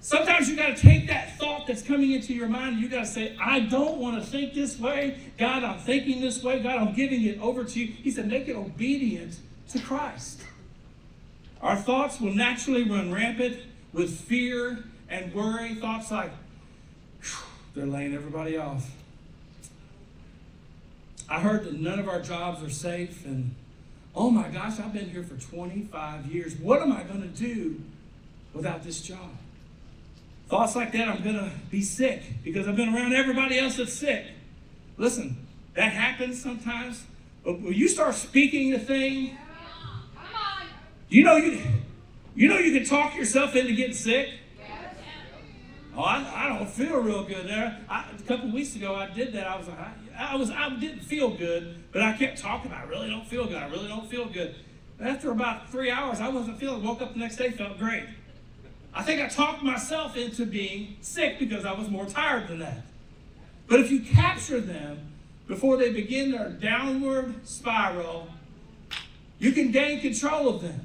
Sometimes 0.00 0.50
you 0.50 0.56
got 0.56 0.76
to 0.76 0.82
take 0.82 1.06
that 1.06 1.38
thought 1.38 1.68
that's 1.68 1.80
coming 1.80 2.10
into 2.10 2.34
your 2.34 2.48
mind 2.48 2.74
and 2.74 2.82
you 2.82 2.88
got 2.88 3.02
to 3.02 3.06
say, 3.06 3.36
I 3.40 3.60
don't 3.60 3.98
want 3.98 4.20
to 4.20 4.28
think 4.28 4.52
this 4.52 4.80
way. 4.80 5.20
God, 5.38 5.62
I'm 5.62 5.78
thinking 5.78 6.20
this 6.20 6.42
way. 6.42 6.60
God, 6.60 6.78
I'm 6.78 6.92
giving 6.92 7.24
it 7.24 7.40
over 7.40 7.62
to 7.62 7.80
you. 7.80 7.86
He 7.86 8.10
said, 8.10 8.26
make 8.26 8.48
it 8.48 8.56
obedient 8.56 9.38
to 9.70 9.78
Christ. 9.78 10.42
Our 11.62 11.76
thoughts 11.76 12.20
will 12.20 12.34
naturally 12.34 12.82
run 12.82 13.12
rampant 13.12 13.58
with 13.92 14.18
fear 14.22 14.82
and 15.08 15.32
worry. 15.32 15.76
Thoughts 15.76 16.10
like, 16.10 16.32
they're 17.76 17.86
laying 17.86 18.12
everybody 18.12 18.56
off. 18.56 18.90
I 21.34 21.40
heard 21.40 21.64
that 21.64 21.80
none 21.80 21.98
of 21.98 22.08
our 22.08 22.20
jobs 22.20 22.62
are 22.62 22.70
safe, 22.70 23.26
and 23.26 23.56
oh 24.14 24.30
my 24.30 24.46
gosh, 24.50 24.78
I've 24.78 24.92
been 24.92 25.10
here 25.10 25.24
for 25.24 25.34
25 25.34 26.26
years. 26.26 26.54
What 26.54 26.80
am 26.80 26.92
I 26.92 27.02
going 27.02 27.22
to 27.22 27.26
do 27.26 27.80
without 28.52 28.84
this 28.84 29.02
job? 29.02 29.32
Thoughts 30.48 30.76
like 30.76 30.92
that, 30.92 31.08
I'm 31.08 31.24
going 31.24 31.34
to 31.34 31.50
be 31.72 31.82
sick 31.82 32.22
because 32.44 32.68
I've 32.68 32.76
been 32.76 32.94
around 32.94 33.14
everybody 33.14 33.58
else 33.58 33.78
that's 33.78 33.92
sick. 33.92 34.26
Listen, 34.96 35.36
that 35.74 35.90
happens 35.90 36.40
sometimes. 36.40 37.02
But 37.44 37.60
when 37.60 37.72
you 37.72 37.88
start 37.88 38.14
speaking 38.14 38.70
the 38.70 38.78
thing, 38.78 39.36
you 41.08 41.24
know 41.24 41.34
you, 41.34 41.60
you 42.36 42.46
know 42.46 42.58
you 42.58 42.78
can 42.78 42.88
talk 42.88 43.16
yourself 43.16 43.56
into 43.56 43.74
getting 43.74 43.92
sick. 43.92 44.28
Oh, 45.96 46.02
I, 46.02 46.46
I 46.46 46.48
don't 46.48 46.68
feel 46.68 46.98
real 46.98 47.22
good 47.22 47.46
there. 47.46 47.78
I, 47.88 48.04
a 48.18 48.22
couple 48.22 48.50
weeks 48.50 48.74
ago, 48.74 48.96
I 48.96 49.10
did 49.10 49.32
that. 49.34 49.46
I 49.46 49.56
was 49.56 49.68
like, 49.68 49.78
I, 49.78 50.32
I 50.32 50.36
was, 50.36 50.50
I 50.50 50.68
didn't 50.70 51.00
feel 51.00 51.30
good, 51.30 51.84
but 51.92 52.02
I 52.02 52.14
kept 52.14 52.38
talking. 52.38 52.72
I 52.72 52.82
really 52.84 53.08
don't 53.08 53.26
feel 53.26 53.46
good. 53.46 53.56
I 53.56 53.68
really 53.68 53.86
don't 53.86 54.08
feel 54.10 54.26
good. 54.26 54.56
after 55.00 55.30
about 55.30 55.70
three 55.70 55.90
hours, 55.90 56.20
I 56.20 56.28
wasn't 56.28 56.58
feeling. 56.58 56.82
Woke 56.82 57.00
up 57.00 57.12
the 57.12 57.20
next 57.20 57.36
day, 57.36 57.50
felt 57.50 57.78
great. 57.78 58.04
I 58.92 59.02
think 59.02 59.20
I 59.20 59.28
talked 59.28 59.62
myself 59.62 60.16
into 60.16 60.46
being 60.46 60.96
sick 61.00 61.38
because 61.38 61.64
I 61.64 61.72
was 61.72 61.88
more 61.88 62.06
tired 62.06 62.48
than 62.48 62.58
that. 62.60 62.82
But 63.68 63.80
if 63.80 63.90
you 63.90 64.00
capture 64.00 64.60
them 64.60 65.12
before 65.46 65.76
they 65.76 65.92
begin 65.92 66.32
their 66.32 66.48
downward 66.48 67.46
spiral, 67.46 68.28
you 69.38 69.52
can 69.52 69.70
gain 69.70 70.00
control 70.00 70.48
of 70.48 70.62
them. 70.62 70.80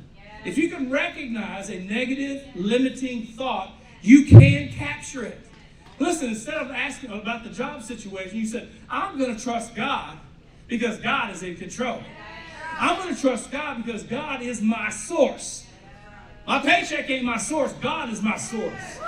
If 0.46 0.58
you 0.58 0.70
can 0.70 0.90
recognize 0.90 1.70
a 1.70 1.80
negative, 1.80 2.44
limiting 2.56 3.26
thought, 3.26 3.74
you 4.02 4.26
can 4.26 4.70
capture 4.70 5.24
it. 5.24 5.40
Listen, 6.00 6.30
instead 6.30 6.56
of 6.56 6.72
asking 6.72 7.12
about 7.12 7.44
the 7.44 7.50
job 7.50 7.84
situation, 7.84 8.38
you 8.38 8.46
said, 8.46 8.70
I'm 8.90 9.18
going 9.18 9.36
to 9.36 9.42
trust 9.42 9.76
God 9.76 10.18
because 10.68 10.98
God 10.98 11.32
is 11.32 11.44
in 11.44 11.58
control. 11.58 12.02
I'm 12.80 12.98
going 13.02 13.14
to 13.14 13.20
trust 13.20 13.52
God 13.52 13.84
because 13.84 14.04
God 14.04 14.42
is 14.42 14.62
my 14.62 14.90
source. 14.90 15.66
My 16.48 16.60
paycheck 16.60 17.10
ain't 17.10 17.26
my 17.26 17.38
source, 17.38 17.74
God 17.74 18.10
is 18.10 18.22
my 18.22 18.38
source. 18.38 19.00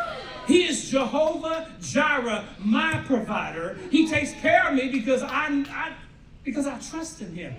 He 0.48 0.68
is 0.68 0.90
Jehovah 0.90 1.72
Jireh, 1.80 2.46
my 2.60 3.02
provider. 3.06 3.78
He 3.90 4.08
takes 4.08 4.34
care 4.34 4.68
of 4.68 4.76
me 4.76 4.92
because 4.92 5.24
I, 5.24 5.48
I 5.70 5.94
because 6.44 6.68
I 6.68 6.78
trust 6.80 7.22
in 7.22 7.34
him. 7.34 7.56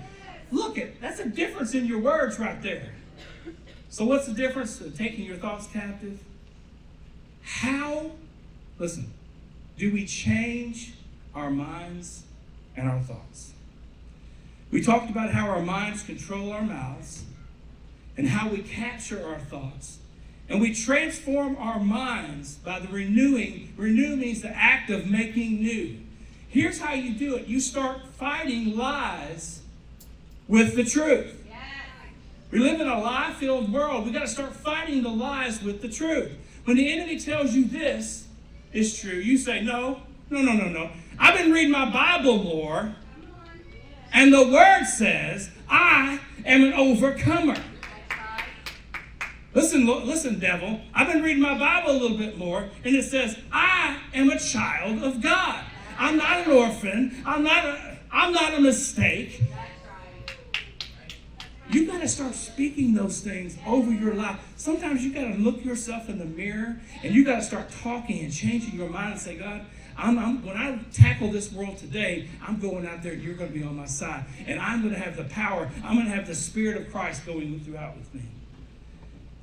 Look 0.50 0.76
at 0.78 1.00
that's 1.00 1.20
a 1.20 1.28
difference 1.28 1.74
in 1.74 1.86
your 1.86 2.00
words 2.00 2.38
right 2.38 2.60
there. 2.60 2.92
So 3.88 4.04
what's 4.04 4.26
the 4.26 4.34
difference 4.34 4.80
in 4.80 4.92
taking 4.92 5.24
your 5.24 5.36
thoughts 5.36 5.66
captive? 5.68 6.18
How, 7.42 8.12
listen, 8.78 9.12
do 9.78 9.92
we 9.92 10.06
change 10.06 10.94
our 11.34 11.50
minds 11.50 12.22
and 12.76 12.88
our 12.88 13.00
thoughts? 13.00 13.52
We 14.70 14.82
talked 14.82 15.10
about 15.10 15.30
how 15.30 15.48
our 15.48 15.62
minds 15.62 16.02
control 16.02 16.52
our 16.52 16.62
mouths 16.62 17.24
and 18.16 18.28
how 18.28 18.48
we 18.48 18.58
capture 18.58 19.26
our 19.26 19.38
thoughts. 19.38 19.98
And 20.48 20.60
we 20.60 20.74
transform 20.74 21.56
our 21.56 21.78
minds 21.78 22.56
by 22.56 22.78
the 22.80 22.88
renewing. 22.88 23.72
Renew 23.76 24.16
means 24.16 24.42
the 24.42 24.50
act 24.50 24.90
of 24.90 25.06
making 25.06 25.62
new. 25.62 25.98
Here's 26.48 26.80
how 26.80 26.92
you 26.94 27.14
do 27.14 27.36
it 27.36 27.46
you 27.46 27.60
start 27.60 28.06
fighting 28.08 28.76
lies 28.76 29.60
with 30.48 30.74
the 30.74 30.84
truth. 30.84 31.38
We 32.50 32.58
live 32.58 32.82
in 32.82 32.86
a 32.86 33.00
lie 33.00 33.34
filled 33.38 33.72
world. 33.72 34.04
We 34.04 34.12
got 34.12 34.20
to 34.20 34.28
start 34.28 34.54
fighting 34.54 35.02
the 35.02 35.08
lies 35.08 35.62
with 35.62 35.80
the 35.80 35.88
truth. 35.88 36.32
When 36.64 36.76
the 36.76 36.92
enemy 36.92 37.18
tells 37.18 37.54
you 37.54 37.64
this 37.64 38.26
is 38.72 38.98
true, 38.98 39.12
you 39.12 39.36
say, 39.36 39.62
no, 39.62 40.02
no, 40.30 40.42
no, 40.42 40.52
no, 40.52 40.68
no. 40.68 40.90
I've 41.18 41.36
been 41.36 41.52
reading 41.52 41.72
my 41.72 41.90
Bible 41.90 42.42
more, 42.42 42.94
and 44.12 44.32
the 44.32 44.46
word 44.48 44.84
says, 44.84 45.50
I 45.68 46.20
am 46.44 46.62
an 46.62 46.72
overcomer. 46.74 47.56
Listen, 49.54 49.86
listen, 49.86 50.38
devil. 50.38 50.80
I've 50.94 51.08
been 51.08 51.22
reading 51.22 51.42
my 51.42 51.58
Bible 51.58 51.90
a 51.90 51.98
little 51.98 52.16
bit 52.16 52.38
more, 52.38 52.70
and 52.84 52.96
it 52.96 53.04
says, 53.04 53.36
I 53.52 53.98
am 54.14 54.30
a 54.30 54.38
child 54.38 55.02
of 55.02 55.20
God. 55.20 55.64
I'm 55.98 56.16
not 56.16 56.46
an 56.46 56.52
orphan. 56.52 57.22
I'm 57.26 57.42
not 57.42 57.64
a, 57.64 57.98
I'm 58.10 58.32
not 58.32 58.54
a 58.54 58.60
mistake. 58.60 59.42
You 61.72 61.86
got 61.86 62.02
to 62.02 62.08
start 62.08 62.34
speaking 62.34 62.92
those 62.92 63.20
things 63.20 63.56
over 63.66 63.90
your 63.90 64.12
life. 64.12 64.38
Sometimes 64.56 65.02
you 65.02 65.12
got 65.12 65.32
to 65.32 65.38
look 65.38 65.64
yourself 65.64 66.10
in 66.10 66.18
the 66.18 66.26
mirror 66.26 66.78
and 67.02 67.14
you 67.14 67.24
got 67.24 67.36
to 67.36 67.42
start 67.42 67.70
talking 67.82 68.20
and 68.20 68.30
changing 68.32 68.78
your 68.78 68.90
mind 68.90 69.12
and 69.12 69.20
say, 69.20 69.38
God, 69.38 69.64
I'm, 69.96 70.18
I'm, 70.18 70.44
when 70.44 70.56
I 70.56 70.78
tackle 70.92 71.30
this 71.30 71.50
world 71.50 71.78
today, 71.78 72.28
I'm 72.46 72.60
going 72.60 72.86
out 72.86 73.02
there 73.02 73.12
and 73.12 73.22
you're 73.22 73.36
going 73.36 73.52
to 73.52 73.58
be 73.58 73.64
on 73.64 73.74
my 73.74 73.86
side. 73.86 74.26
And 74.46 74.60
I'm 74.60 74.82
going 74.82 74.92
to 74.92 75.00
have 75.00 75.16
the 75.16 75.24
power, 75.24 75.70
I'm 75.82 75.94
going 75.94 76.06
to 76.06 76.14
have 76.14 76.26
the 76.26 76.34
Spirit 76.34 76.76
of 76.76 76.92
Christ 76.92 77.24
going 77.24 77.60
throughout 77.60 77.96
with 77.96 78.14
me. 78.14 78.22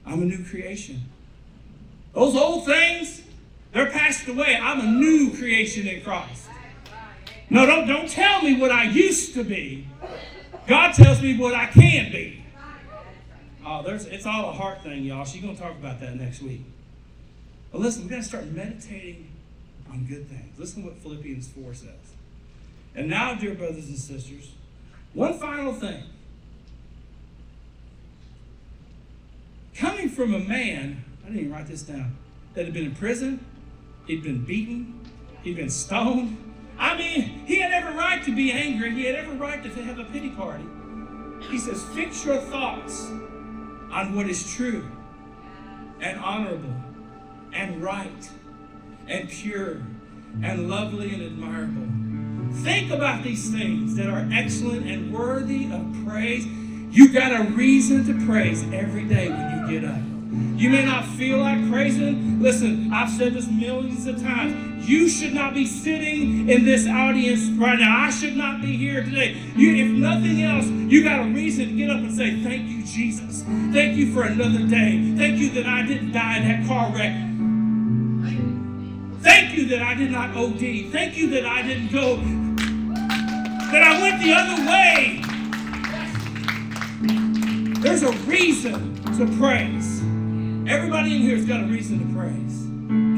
I'm 0.05 0.21
a 0.21 0.25
new 0.25 0.43
creation. 0.43 1.01
Those 2.13 2.35
old 2.35 2.65
things, 2.65 3.23
they're 3.71 3.89
passed 3.89 4.27
away. 4.27 4.55
I'm 4.55 4.79
a 4.79 4.91
new 4.91 5.35
creation 5.35 5.87
in 5.87 6.03
Christ. 6.03 6.47
No, 7.49 7.65
don't, 7.65 7.87
don't 7.87 8.07
tell 8.07 8.43
me 8.43 8.59
what 8.59 8.71
I 8.71 8.83
used 8.83 9.33
to 9.33 9.43
be. 9.43 9.87
God 10.69 10.93
tells 10.93 11.19
me 11.19 11.35
what 11.35 11.55
I 11.55 11.65
can 11.65 12.11
be. 12.11 12.45
Oh, 13.65 13.81
there's, 13.81 14.05
it's 14.05 14.27
all 14.27 14.51
a 14.51 14.53
heart 14.53 14.83
thing, 14.83 15.03
y'all. 15.03 15.25
She's 15.25 15.41
going 15.41 15.55
to 15.55 15.61
talk 15.61 15.71
about 15.71 15.99
that 15.99 16.15
next 16.15 16.43
week. 16.43 16.61
But 17.71 17.81
listen, 17.81 18.03
we've 18.03 18.11
got 18.11 18.17
to 18.17 18.23
start 18.23 18.45
meditating 18.45 19.27
on 19.89 20.05
good 20.05 20.29
things. 20.29 20.59
Listen 20.59 20.83
to 20.83 20.89
what 20.89 20.99
Philippians 20.99 21.47
4 21.49 21.73
says. 21.73 21.89
And 22.93 23.09
now, 23.09 23.33
dear 23.33 23.55
brothers 23.55 23.87
and 23.87 23.97
sisters, 23.97 24.51
one 25.13 25.39
final 25.39 25.73
thing. 25.73 26.03
Coming 29.73 30.09
from 30.09 30.35
a 30.35 30.39
man, 30.39 31.03
I 31.23 31.29
didn't 31.29 31.39
even 31.39 31.51
write 31.51 31.67
this 31.67 31.81
down, 31.81 32.15
that 32.53 32.65
had 32.65 32.73
been 32.75 32.85
in 32.85 32.95
prison, 32.95 33.43
he'd 34.05 34.21
been 34.21 34.45
beaten, 34.45 34.99
he'd 35.41 35.55
been 35.55 35.69
stoned, 35.69 36.48
I 36.79 36.97
mean, 36.97 37.43
he 37.45 37.59
had 37.59 37.71
every 37.71 37.93
right 37.93 38.23
to 38.23 38.33
be 38.33 38.51
angry. 38.51 38.91
He 38.91 39.03
had 39.03 39.15
every 39.15 39.35
right 39.35 39.61
to 39.61 39.69
have 39.83 39.99
a 39.99 40.05
pity 40.05 40.29
party. 40.29 40.63
He 41.49 41.57
says, 41.57 41.83
fix 41.93 42.25
your 42.25 42.37
thoughts 42.37 43.07
on 43.91 44.15
what 44.15 44.27
is 44.27 44.55
true 44.55 44.89
and 45.99 46.19
honorable 46.19 46.73
and 47.51 47.83
right 47.83 48.29
and 49.07 49.29
pure 49.29 49.81
and 50.41 50.69
lovely 50.69 51.13
and 51.13 51.23
admirable. 51.23 52.53
Think 52.63 52.91
about 52.91 53.23
these 53.23 53.51
things 53.51 53.95
that 53.95 54.07
are 54.07 54.27
excellent 54.31 54.87
and 54.87 55.13
worthy 55.13 55.65
of 55.71 56.05
praise. 56.05 56.45
You 56.45 57.11
got 57.11 57.39
a 57.39 57.43
reason 57.51 58.05
to 58.05 58.25
praise 58.25 58.63
every 58.73 59.05
day 59.05 59.29
when 59.29 59.67
you 59.67 59.79
get 59.79 59.89
up. 59.89 60.08
You 60.59 60.69
may 60.69 60.83
not 60.83 61.05
feel 61.05 61.37
like 61.37 61.69
praising. 61.69 62.41
Listen, 62.41 62.91
I've 62.91 63.09
said 63.09 63.33
this 63.33 63.47
millions 63.47 64.05
of 64.07 64.21
times. 64.21 64.87
You 64.89 65.07
should 65.07 65.33
not 65.33 65.53
be 65.53 65.65
sitting 65.65 66.49
in 66.49 66.65
this 66.65 66.85
audience 66.87 67.47
right 67.57 67.79
now. 67.79 68.05
I 68.05 68.09
should 68.09 68.35
not 68.35 68.61
be 68.61 68.75
here 68.75 69.03
today. 69.03 69.37
You, 69.55 69.75
if 69.75 69.91
nothing 69.91 70.41
else, 70.41 70.65
you 70.65 71.03
got 71.03 71.21
a 71.21 71.29
reason 71.29 71.67
to 71.67 71.73
get 71.73 71.89
up 71.89 71.97
and 71.97 72.13
say, 72.13 72.41
Thank 72.43 72.67
you, 72.67 72.83
Jesus. 72.83 73.43
Thank 73.71 73.95
you 73.95 74.13
for 74.13 74.23
another 74.23 74.65
day. 74.67 75.13
Thank 75.15 75.39
you 75.39 75.49
that 75.51 75.65
I 75.65 75.83
didn't 75.83 76.11
die 76.11 76.39
in 76.39 76.47
that 76.47 76.67
car 76.67 76.91
wreck. 76.93 77.15
Thank 79.21 79.57
you 79.57 79.67
that 79.67 79.81
I 79.81 79.93
did 79.93 80.11
not 80.11 80.35
OD. 80.35 80.91
Thank 80.91 81.15
you 81.15 81.29
that 81.29 81.45
I 81.45 81.61
didn't 81.61 81.91
go, 81.91 82.17
that 83.71 83.83
I 83.83 84.01
went 84.01 84.21
the 84.21 84.33
other 84.33 84.65
way. 84.67 85.21
There's 87.81 88.03
a 88.03 88.11
reason 88.27 88.95
to 89.17 89.25
praise. 89.37 90.08
Everybody 90.69 91.15
in 91.15 91.23
here 91.23 91.35
has 91.35 91.45
got 91.45 91.61
a 91.61 91.65
reason 91.65 91.97
to 91.97 92.13
praise. 92.13 92.67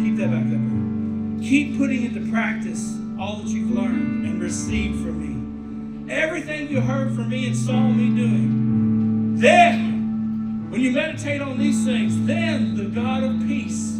Keep 0.05 0.15
that 0.19 0.31
back 0.31 0.45
up. 0.45 1.43
Keep 1.43 1.77
putting 1.77 2.05
into 2.05 2.31
practice 2.31 2.97
all 3.19 3.39
that 3.39 3.47
you've 3.47 3.71
learned 3.71 4.25
and 4.25 4.41
received 4.41 5.03
from 5.03 6.07
me. 6.07 6.13
Everything 6.13 6.69
you 6.69 6.79
heard 6.79 7.13
from 7.13 7.27
me 7.27 7.47
and 7.47 7.57
saw 7.57 7.89
me 7.89 8.15
doing. 8.15 9.35
Then, 9.35 10.69
when 10.69 10.79
you 10.79 10.91
meditate 10.91 11.41
on 11.41 11.59
these 11.59 11.83
things, 11.83 12.25
then 12.25 12.77
the 12.77 12.85
God 12.85 13.21
of 13.25 13.37
peace 13.41 13.97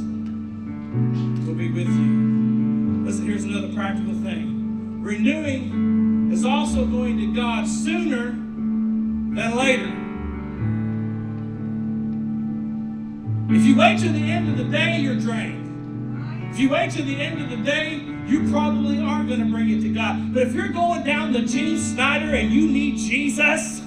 will 1.46 1.54
be 1.54 1.70
with 1.70 1.90
you. 1.90 3.04
Listen, 3.04 3.26
here's 3.26 3.44
another 3.44 3.74
practical 3.74 4.14
thing. 4.14 5.02
Renewing 5.04 6.32
is 6.32 6.46
also 6.46 6.86
going 6.86 7.18
to 7.18 7.36
God 7.36 7.68
sooner 7.68 8.30
than 8.30 9.58
later. 9.58 10.01
Wait 13.82 14.00
till 14.00 14.13
the 14.13 14.32
end 14.32 14.48
of 14.48 14.58
the 14.58 14.63
day, 14.65 15.00
you're 15.00 15.15
drained. 15.15 16.52
If 16.52 16.60
you 16.60 16.70
wait 16.70 16.91
till 16.91 17.04
the 17.04 17.20
end 17.20 17.41
of 17.41 17.50
the 17.50 17.58
day, 17.58 17.96
you 18.28 18.48
probably 18.52 19.02
aren't 19.02 19.28
going 19.28 19.39
to 19.39 19.52
bring 19.52 19.72
it 19.72 19.82
to 19.82 19.91
God. 19.91 20.36
But 20.36 20.44
if 20.44 20.54
you're 20.54 20.70
going 20.70 21.04
down 21.04 21.34
the 21.34 21.41
Gene 21.41 21.80
Snyder 21.80 22.36
and 22.36 22.52
you 22.52 22.67
need 22.67 22.98
Jesus, 22.98 23.80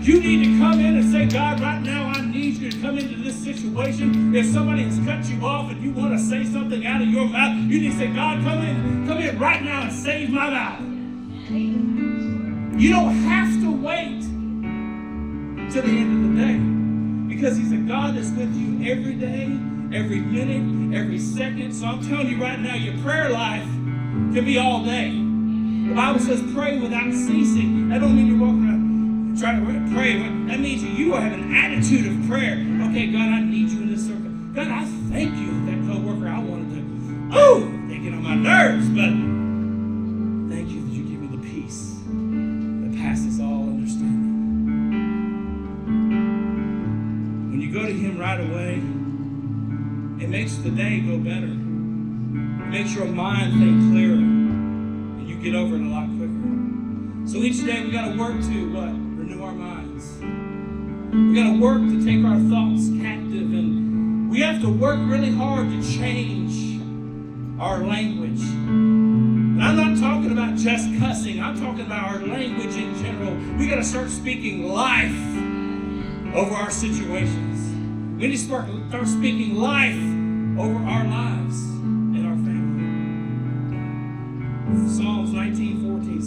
you 0.00 0.20
need 0.20 0.44
to 0.44 0.58
come 0.60 0.78
in 0.78 0.96
and 0.96 1.10
say, 1.10 1.26
God, 1.26 1.60
right 1.60 1.82
now 1.82 2.06
I 2.06 2.24
need 2.24 2.58
you 2.58 2.70
to 2.70 2.80
come 2.80 2.96
into 2.96 3.20
this 3.20 3.34
situation. 3.34 4.32
If 4.32 4.46
somebody 4.46 4.84
has 4.84 4.98
cut 5.04 5.28
you 5.28 5.44
off 5.44 5.72
and 5.72 5.82
you 5.82 5.90
want 5.90 6.12
to 6.12 6.18
say 6.18 6.44
something 6.44 6.86
out 6.86 7.02
of 7.02 7.08
your 7.08 7.26
mouth, 7.26 7.56
you 7.68 7.80
need 7.80 7.90
to 7.90 7.98
say, 7.98 8.12
God, 8.12 8.44
come 8.44 8.62
in, 8.62 9.08
come 9.08 9.18
in 9.18 9.36
right 9.40 9.62
now 9.62 9.82
and 9.82 9.92
save 9.92 10.30
my 10.30 10.50
mouth. 10.50 10.80
You 12.80 12.90
don't 12.90 13.14
have 13.24 13.60
to 13.60 13.72
wait 13.72 14.20
to 15.72 15.82
the 15.82 15.88
end 15.88 16.26
of 16.26 16.36
the 16.36 16.42
day 16.46 16.83
because 17.34 17.56
He's 17.56 17.72
a 17.72 17.76
God 17.76 18.16
that's 18.16 18.30
with 18.30 18.54
you 18.54 18.90
every 18.90 19.14
day, 19.14 19.44
every 19.96 20.20
minute, 20.20 20.96
every 20.96 21.18
second. 21.18 21.72
So 21.72 21.86
I'm 21.86 22.06
telling 22.06 22.28
you 22.28 22.40
right 22.40 22.58
now, 22.58 22.74
your 22.74 22.96
prayer 23.02 23.30
life 23.30 23.64
can 23.64 24.44
be 24.44 24.58
all 24.58 24.84
day. 24.84 25.10
The 25.10 25.94
Bible 25.94 26.20
says 26.20 26.42
pray 26.54 26.78
without 26.78 27.12
ceasing. 27.12 27.88
That 27.90 28.00
don't 28.00 28.16
mean 28.16 28.26
you're 28.26 28.38
walking 28.38 28.68
around 28.68 28.84
try 29.38 29.58
to 29.58 29.64
pray. 29.92 30.16
That 30.46 30.60
means 30.60 30.82
you 30.82 31.12
have 31.14 31.32
an 31.32 31.54
attitude 31.54 32.06
of 32.06 32.28
prayer. 32.28 32.54
Okay, 32.88 33.10
God, 33.10 33.28
I 33.28 33.40
need 33.40 33.68
you 33.70 33.82
in 33.82 33.90
this 33.90 34.06
circle. 34.06 34.30
God, 34.54 34.68
I 34.68 34.84
thank 35.10 35.34
you 35.36 35.66
that 35.66 35.92
coworker 35.92 36.28
I 36.28 36.38
wanted 36.38 36.70
to. 36.70 37.30
Oh, 37.32 37.60
they 37.88 37.98
get 37.98 38.12
on 38.12 38.22
my 38.22 38.36
nerves, 38.36 38.88
but 38.90 39.33
your 52.94 53.06
mind 53.06 53.54
think 53.54 53.90
clearer, 53.90 54.14
and 54.14 55.28
you 55.28 55.36
get 55.36 55.56
over 55.56 55.74
it 55.74 55.80
a 55.80 55.88
lot 55.88 56.06
quicker. 56.16 57.28
So 57.28 57.38
each 57.38 57.64
day 57.66 57.84
we 57.84 57.90
got 57.90 58.12
to 58.12 58.16
work 58.16 58.40
to 58.40 58.72
what? 58.72 58.90
Renew 59.18 59.42
our 59.42 59.52
minds. 59.52 60.20
We 61.10 61.34
got 61.34 61.54
to 61.54 61.60
work 61.60 61.80
to 61.80 62.04
take 62.04 62.24
our 62.24 62.38
thoughts 62.38 62.88
captive, 63.02 63.50
and 63.50 64.30
we 64.30 64.40
have 64.42 64.60
to 64.60 64.68
work 64.68 65.00
really 65.00 65.32
hard 65.32 65.68
to 65.70 65.82
change 65.82 66.80
our 67.60 67.78
language. 67.78 68.40
And 68.40 69.62
I'm 69.62 69.76
not 69.76 69.98
talking 69.98 70.30
about 70.30 70.56
just 70.56 70.88
cussing, 71.00 71.42
I'm 71.42 71.58
talking 71.58 71.86
about 71.86 72.14
our 72.14 72.20
language 72.20 72.76
in 72.76 72.94
general. 73.02 73.34
We 73.58 73.68
got 73.68 73.76
to 73.76 73.84
start 73.84 74.08
speaking 74.08 74.68
life 74.68 75.10
over 76.36 76.54
our 76.54 76.70
situations. 76.70 77.72
We 78.20 78.28
need 78.28 78.36
to 78.36 78.38
start, 78.38 78.66
start 78.88 79.08
speaking 79.08 79.56
life 79.56 79.98
over 80.58 80.76
our 80.86 81.04
lives 81.04 81.74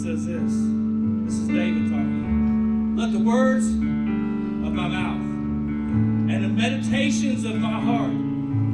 says 0.08 0.24
this. 0.24 0.40
This 0.40 1.34
is 1.34 1.48
David 1.48 1.90
talking. 1.90 2.96
Let 2.96 3.12
the 3.12 3.18
words 3.18 3.66
of 3.66 4.72
my 4.72 4.88
mouth 4.88 5.20
and 5.20 6.44
the 6.44 6.48
meditations 6.48 7.44
of 7.44 7.56
my 7.56 7.78
heart 7.78 8.12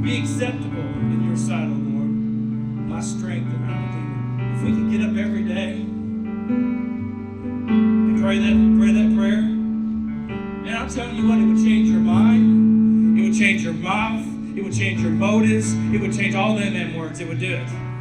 be 0.00 0.20
acceptable 0.20 0.78
in 0.78 1.26
your 1.26 1.36
sight, 1.36 1.64
O 1.64 1.74
Lord, 1.74 2.06
my 2.86 3.00
strength 3.00 3.52
and 3.52 3.66
my 3.66 3.74
redeemer. 3.74 4.54
If 4.54 4.62
we 4.62 4.70
can 4.70 4.90
get 4.92 5.00
up 5.00 5.16
every 5.16 5.42
day 5.42 5.80
and 7.72 8.20
pray 8.22 8.38
that, 8.38 8.76
pray 8.78 8.92
that 8.92 9.16
prayer, 9.18 9.42
and 9.42 10.70
I'm 10.70 10.88
telling 10.88 11.16
you 11.16 11.28
what, 11.28 11.38
it 11.38 11.46
would 11.46 11.64
change 11.64 11.88
your 11.88 11.98
mind, 11.98 13.18
it 13.18 13.22
would 13.24 13.36
change 13.36 13.64
your 13.64 13.74
mouth, 13.74 14.24
it 14.56 14.62
would 14.62 14.72
change 14.72 15.00
your 15.00 15.10
motives, 15.10 15.74
it 15.92 16.00
would 16.00 16.14
change 16.14 16.36
all 16.36 16.54
them 16.54 16.76
M 16.76 16.94
words, 16.94 17.18
it 17.18 17.26
would 17.26 17.40
do 17.40 17.56
it. 17.56 17.93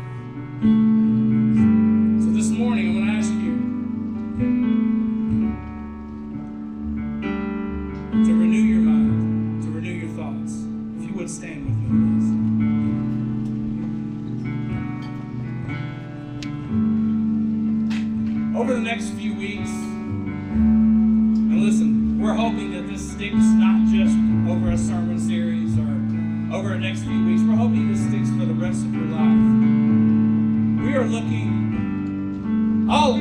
Looking, 31.14 32.88
all 32.90 33.14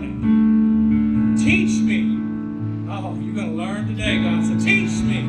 morning. 0.00 1.36
Teach 1.36 1.80
me. 1.80 2.16
Oh, 2.90 3.14
you're 3.20 3.34
going 3.34 3.50
to 3.50 3.56
learn 3.56 3.86
today, 3.86 4.22
God. 4.22 4.44
So 4.44 4.58
teach 4.58 5.00
me 5.02 5.22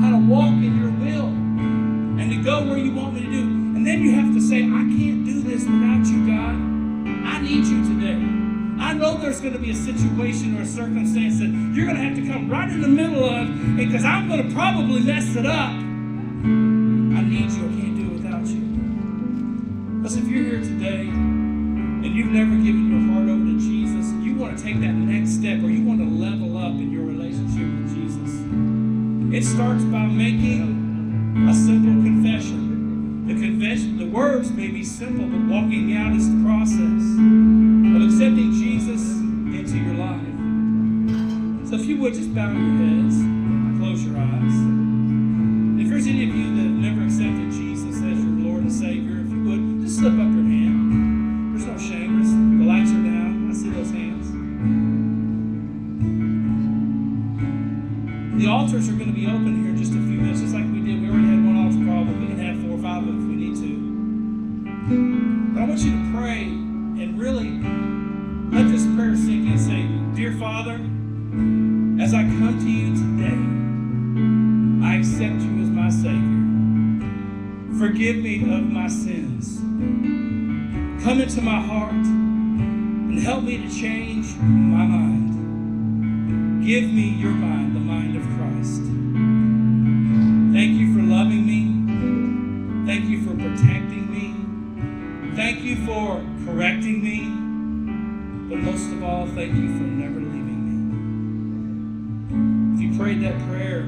how 0.00 0.10
to 0.10 0.26
walk 0.26 0.52
in 0.52 0.78
your 0.80 0.90
will 0.90 1.26
and 1.26 2.30
to 2.30 2.42
go 2.42 2.64
where 2.64 2.78
you 2.78 2.94
want 2.94 3.14
me 3.14 3.20
to 3.22 3.30
do. 3.30 3.40
And 3.40 3.86
then 3.86 4.02
you 4.02 4.14
have 4.14 4.34
to 4.34 4.40
say, 4.40 4.64
I 4.64 4.84
can't 4.84 5.24
do 5.24 5.42
this 5.42 5.64
without 5.64 6.06
you, 6.06 6.26
God. 6.26 6.54
I 7.26 7.40
need 7.40 7.64
you 7.64 7.82
today. 7.84 8.16
I 8.82 8.92
know 8.94 9.16
there's 9.16 9.40
going 9.40 9.52
to 9.52 9.58
be 9.58 9.70
a 9.70 9.74
situation 9.74 10.58
or 10.58 10.62
a 10.62 10.66
circumstance 10.66 11.38
that 11.38 11.48
you're 11.74 11.86
going 11.86 11.96
to 11.96 12.02
have 12.02 12.16
to 12.16 12.26
come 12.26 12.48
right 12.48 12.68
in 12.68 12.80
the 12.80 12.88
middle 12.88 13.24
of 13.24 13.76
because 13.76 14.04
I'm 14.04 14.28
going 14.28 14.46
to 14.48 14.54
probably 14.54 15.00
mess 15.00 15.36
it 15.36 15.46
up. 15.46 15.70
I 15.70 17.22
need 17.22 17.50
you. 17.50 17.64
I 17.64 17.72
can't 17.80 17.96
do 17.96 18.06
it 18.06 18.12
without 18.12 18.46
you. 18.46 18.60
Because 19.98 20.16
if 20.16 20.26
you're 20.26 20.44
here 20.44 20.60
today 20.60 21.08
and 22.02 22.14
you've 22.16 22.32
never 22.32 22.56
given 22.56 22.90
your 22.90 23.12
heart 23.12 23.28
over 23.28 23.39
want 24.40 24.56
to 24.56 24.64
take 24.64 24.80
that 24.80 24.94
next 24.94 25.32
step 25.32 25.62
or 25.62 25.68
you 25.68 25.84
want 25.84 26.00
to 26.00 26.06
level 26.06 26.56
up 26.56 26.72
in 26.72 26.90
your 26.90 27.04
relationship 27.04 27.60
with 27.60 27.92
Jesus. 27.92 28.40
It 29.36 29.44
starts 29.44 29.84
by 29.84 30.06
making 30.06 31.46
a 31.46 31.52
simple 31.52 32.02
confession. 32.02 33.26
The 33.26 33.34
confession, 33.34 33.98
the 33.98 34.06
words 34.06 34.50
may 34.50 34.68
be 34.68 34.82
simple, 34.82 35.26
but 35.26 35.46
walking 35.46 35.94
out 35.94 36.14
is 36.14 36.26
the 36.26 36.42
process 36.42 36.72
of 36.72 38.00
accepting 38.00 38.52
Jesus 38.56 39.20
into 39.20 39.76
your 39.76 40.00
life. 40.00 41.68
So 41.68 41.76
if 41.76 41.84
you 41.84 41.98
would 41.98 42.14
just 42.14 42.34
bow 42.34 42.50
your 42.50 42.76
heads, 42.80 43.09
to 72.58 72.70
you 72.70 72.94
today, 72.94 73.40
I 74.86 74.96
accept 74.96 75.40
you 75.40 75.62
as 75.62 75.70
my 75.70 75.90
Savior. 75.90 76.40
Forgive 77.78 78.16
me 78.16 78.42
of 78.52 78.64
my 78.64 78.88
sins. 78.88 79.58
Come 81.04 81.20
into 81.20 81.40
my 81.42 81.60
heart 81.60 81.92
and 81.92 83.18
help 83.20 83.44
me 83.44 83.58
to 83.58 83.68
change 83.68 84.36
my 84.36 84.84
mind. 84.84 86.64
Give 86.66 86.84
me 86.84 87.10
your 87.20 87.32
mind, 87.32 87.76
the 87.76 87.80
mind 87.80 88.16
of 88.16 88.22
Christ. 88.36 88.82
Thank 90.52 90.78
you 90.80 90.94
for 90.94 91.02
loving 91.02 91.46
me 91.46 91.70
Thank 92.90 93.08
you 93.08 93.22
for 93.24 93.34
protecting 93.34 94.10
me. 94.10 95.36
Thank 95.36 95.60
you 95.60 95.86
for 95.86 96.24
correcting 96.44 97.04
me. 97.04 97.20
But 98.48 98.64
most 98.64 98.90
of 98.90 99.04
all, 99.04 99.26
thank 99.28 99.54
you 99.54 99.78
for 99.78 99.84
never 99.84 100.29
prayed 103.00 103.22
that 103.22 103.48
prayer, 103.48 103.80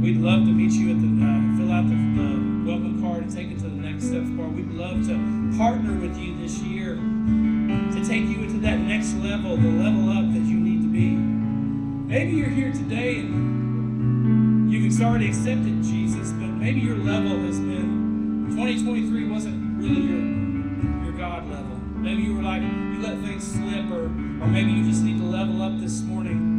we'd 0.00 0.16
love 0.16 0.40
to 0.40 0.50
meet 0.50 0.72
you 0.72 0.88
at 0.88 0.96
the, 1.04 1.12
uh, 1.20 1.56
fill 1.60 1.70
out 1.70 1.84
the, 1.84 1.92
the 2.16 2.64
welcome 2.64 2.96
card 3.02 3.22
and 3.22 3.30
take 3.30 3.50
it 3.50 3.58
to 3.58 3.68
the 3.68 3.76
next 3.76 4.08
step 4.08 4.24
bar. 4.40 4.48
We'd 4.48 4.72
love 4.72 5.04
to 5.08 5.20
partner 5.58 5.92
with 5.92 6.16
you 6.16 6.34
this 6.38 6.56
year 6.60 6.94
to 6.96 8.08
take 8.08 8.24
you 8.24 8.40
into 8.40 8.58
that 8.60 8.78
next 8.78 9.12
level, 9.16 9.58
the 9.58 9.68
level 9.68 10.08
up 10.08 10.32
that 10.32 10.48
you 10.48 10.56
need 10.56 10.80
to 10.80 10.88
be. 10.88 11.12
Maybe 11.12 12.32
you're 12.40 12.48
here 12.48 12.72
today 12.72 13.20
and 13.20 14.72
you've 14.72 14.98
already 15.02 15.28
accepted 15.28 15.82
Jesus, 15.82 16.32
but 16.32 16.48
maybe 16.56 16.80
your 16.80 16.96
level 16.96 17.36
has 17.44 17.60
been 17.60 18.48
2023 18.48 19.28
wasn't 19.28 19.60
really 19.76 20.00
your 20.00 21.04
your 21.04 21.12
God 21.20 21.46
level. 21.50 21.76
Maybe 22.00 22.22
you 22.22 22.36
were 22.36 22.42
like 22.42 22.62
you 22.62 22.98
let 23.02 23.20
things 23.20 23.44
slip, 23.44 23.90
or 23.92 24.04
or 24.40 24.48
maybe 24.48 24.72
you 24.72 24.88
just 24.88 25.02
need 25.02 25.18
to 25.18 25.24
level 25.24 25.60
up 25.60 25.78
this 25.78 26.00
morning. 26.00 26.55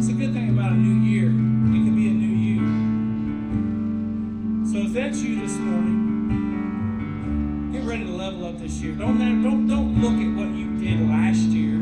That's 0.00 0.12
a 0.12 0.14
good 0.14 0.32
thing 0.32 0.48
about 0.48 0.72
a 0.72 0.76
new 0.76 1.06
year. 1.06 1.26
It 1.26 1.32
can 1.84 1.94
be 1.94 2.08
a 2.08 2.10
new 2.10 2.34
you. 2.40 2.64
So 4.72 4.78
if 4.86 4.94
that's 4.94 5.20
you 5.20 5.38
this 5.42 5.58
morning, 5.58 5.98
get 7.70 7.82
ready 7.82 8.04
to 8.06 8.10
level 8.10 8.46
up 8.46 8.58
this 8.58 8.80
year. 8.80 8.94
Don't 8.94 9.18
don't 9.18 9.66
don't 9.66 10.00
look 10.00 10.14
at 10.14 10.32
what 10.38 10.56
you 10.56 10.78
did 10.78 11.06
last 11.06 11.50
year, 11.52 11.76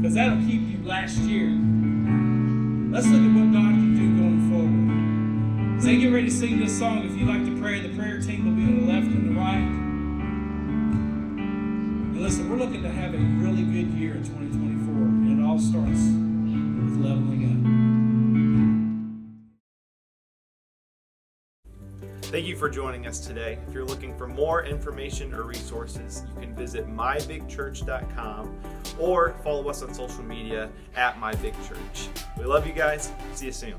because 0.00 0.14
that'll 0.14 0.38
keep 0.38 0.62
you 0.70 0.82
last 0.88 1.18
year. 1.18 1.50
Let's 2.90 3.06
look 3.08 3.20
at 3.20 3.34
what 3.36 3.52
God 3.52 3.74
can 3.76 3.94
do 3.94 4.08
going 4.16 4.40
forward. 4.48 5.76
As 5.76 5.84
they 5.84 5.98
get 5.98 6.14
ready 6.14 6.28
to 6.30 6.34
sing 6.34 6.58
this 6.60 6.78
song, 6.78 7.04
if 7.04 7.14
you'd 7.14 7.28
like 7.28 7.44
to 7.44 7.54
pray, 7.60 7.80
the 7.86 7.90
prayer 7.94 8.22
team 8.22 8.46
will 8.46 8.54
be 8.56 8.64
on 8.64 8.80
the 8.86 8.86
left 8.90 9.06
and 9.06 9.28
the 9.28 9.34
right. 9.38 9.68
Listen, 12.18 12.48
we're 12.48 12.56
looking 12.56 12.82
to 12.84 12.90
have 12.90 13.12
a 13.12 13.18
really 13.18 13.64
good 13.64 13.92
year 13.92 14.14
in 14.14 14.24
2024, 14.24 14.94
and 14.96 15.38
it 15.38 15.44
all 15.44 15.58
starts 15.58 16.29
with. 16.80 17.20
Thank 22.30 22.46
you 22.46 22.56
for 22.56 22.70
joining 22.70 23.08
us 23.08 23.26
today. 23.26 23.58
If 23.66 23.74
you're 23.74 23.84
looking 23.84 24.16
for 24.16 24.28
more 24.28 24.64
information 24.64 25.34
or 25.34 25.42
resources, 25.42 26.22
you 26.36 26.42
can 26.42 26.54
visit 26.54 26.86
mybigchurch.com 26.86 28.60
or 29.00 29.34
follow 29.42 29.68
us 29.68 29.82
on 29.82 29.92
social 29.92 30.22
media 30.22 30.70
at 30.94 31.16
mybigchurch. 31.16 32.08
We 32.38 32.44
love 32.44 32.68
you 32.68 32.72
guys. 32.72 33.10
See 33.34 33.46
you 33.46 33.52
soon. 33.52 33.74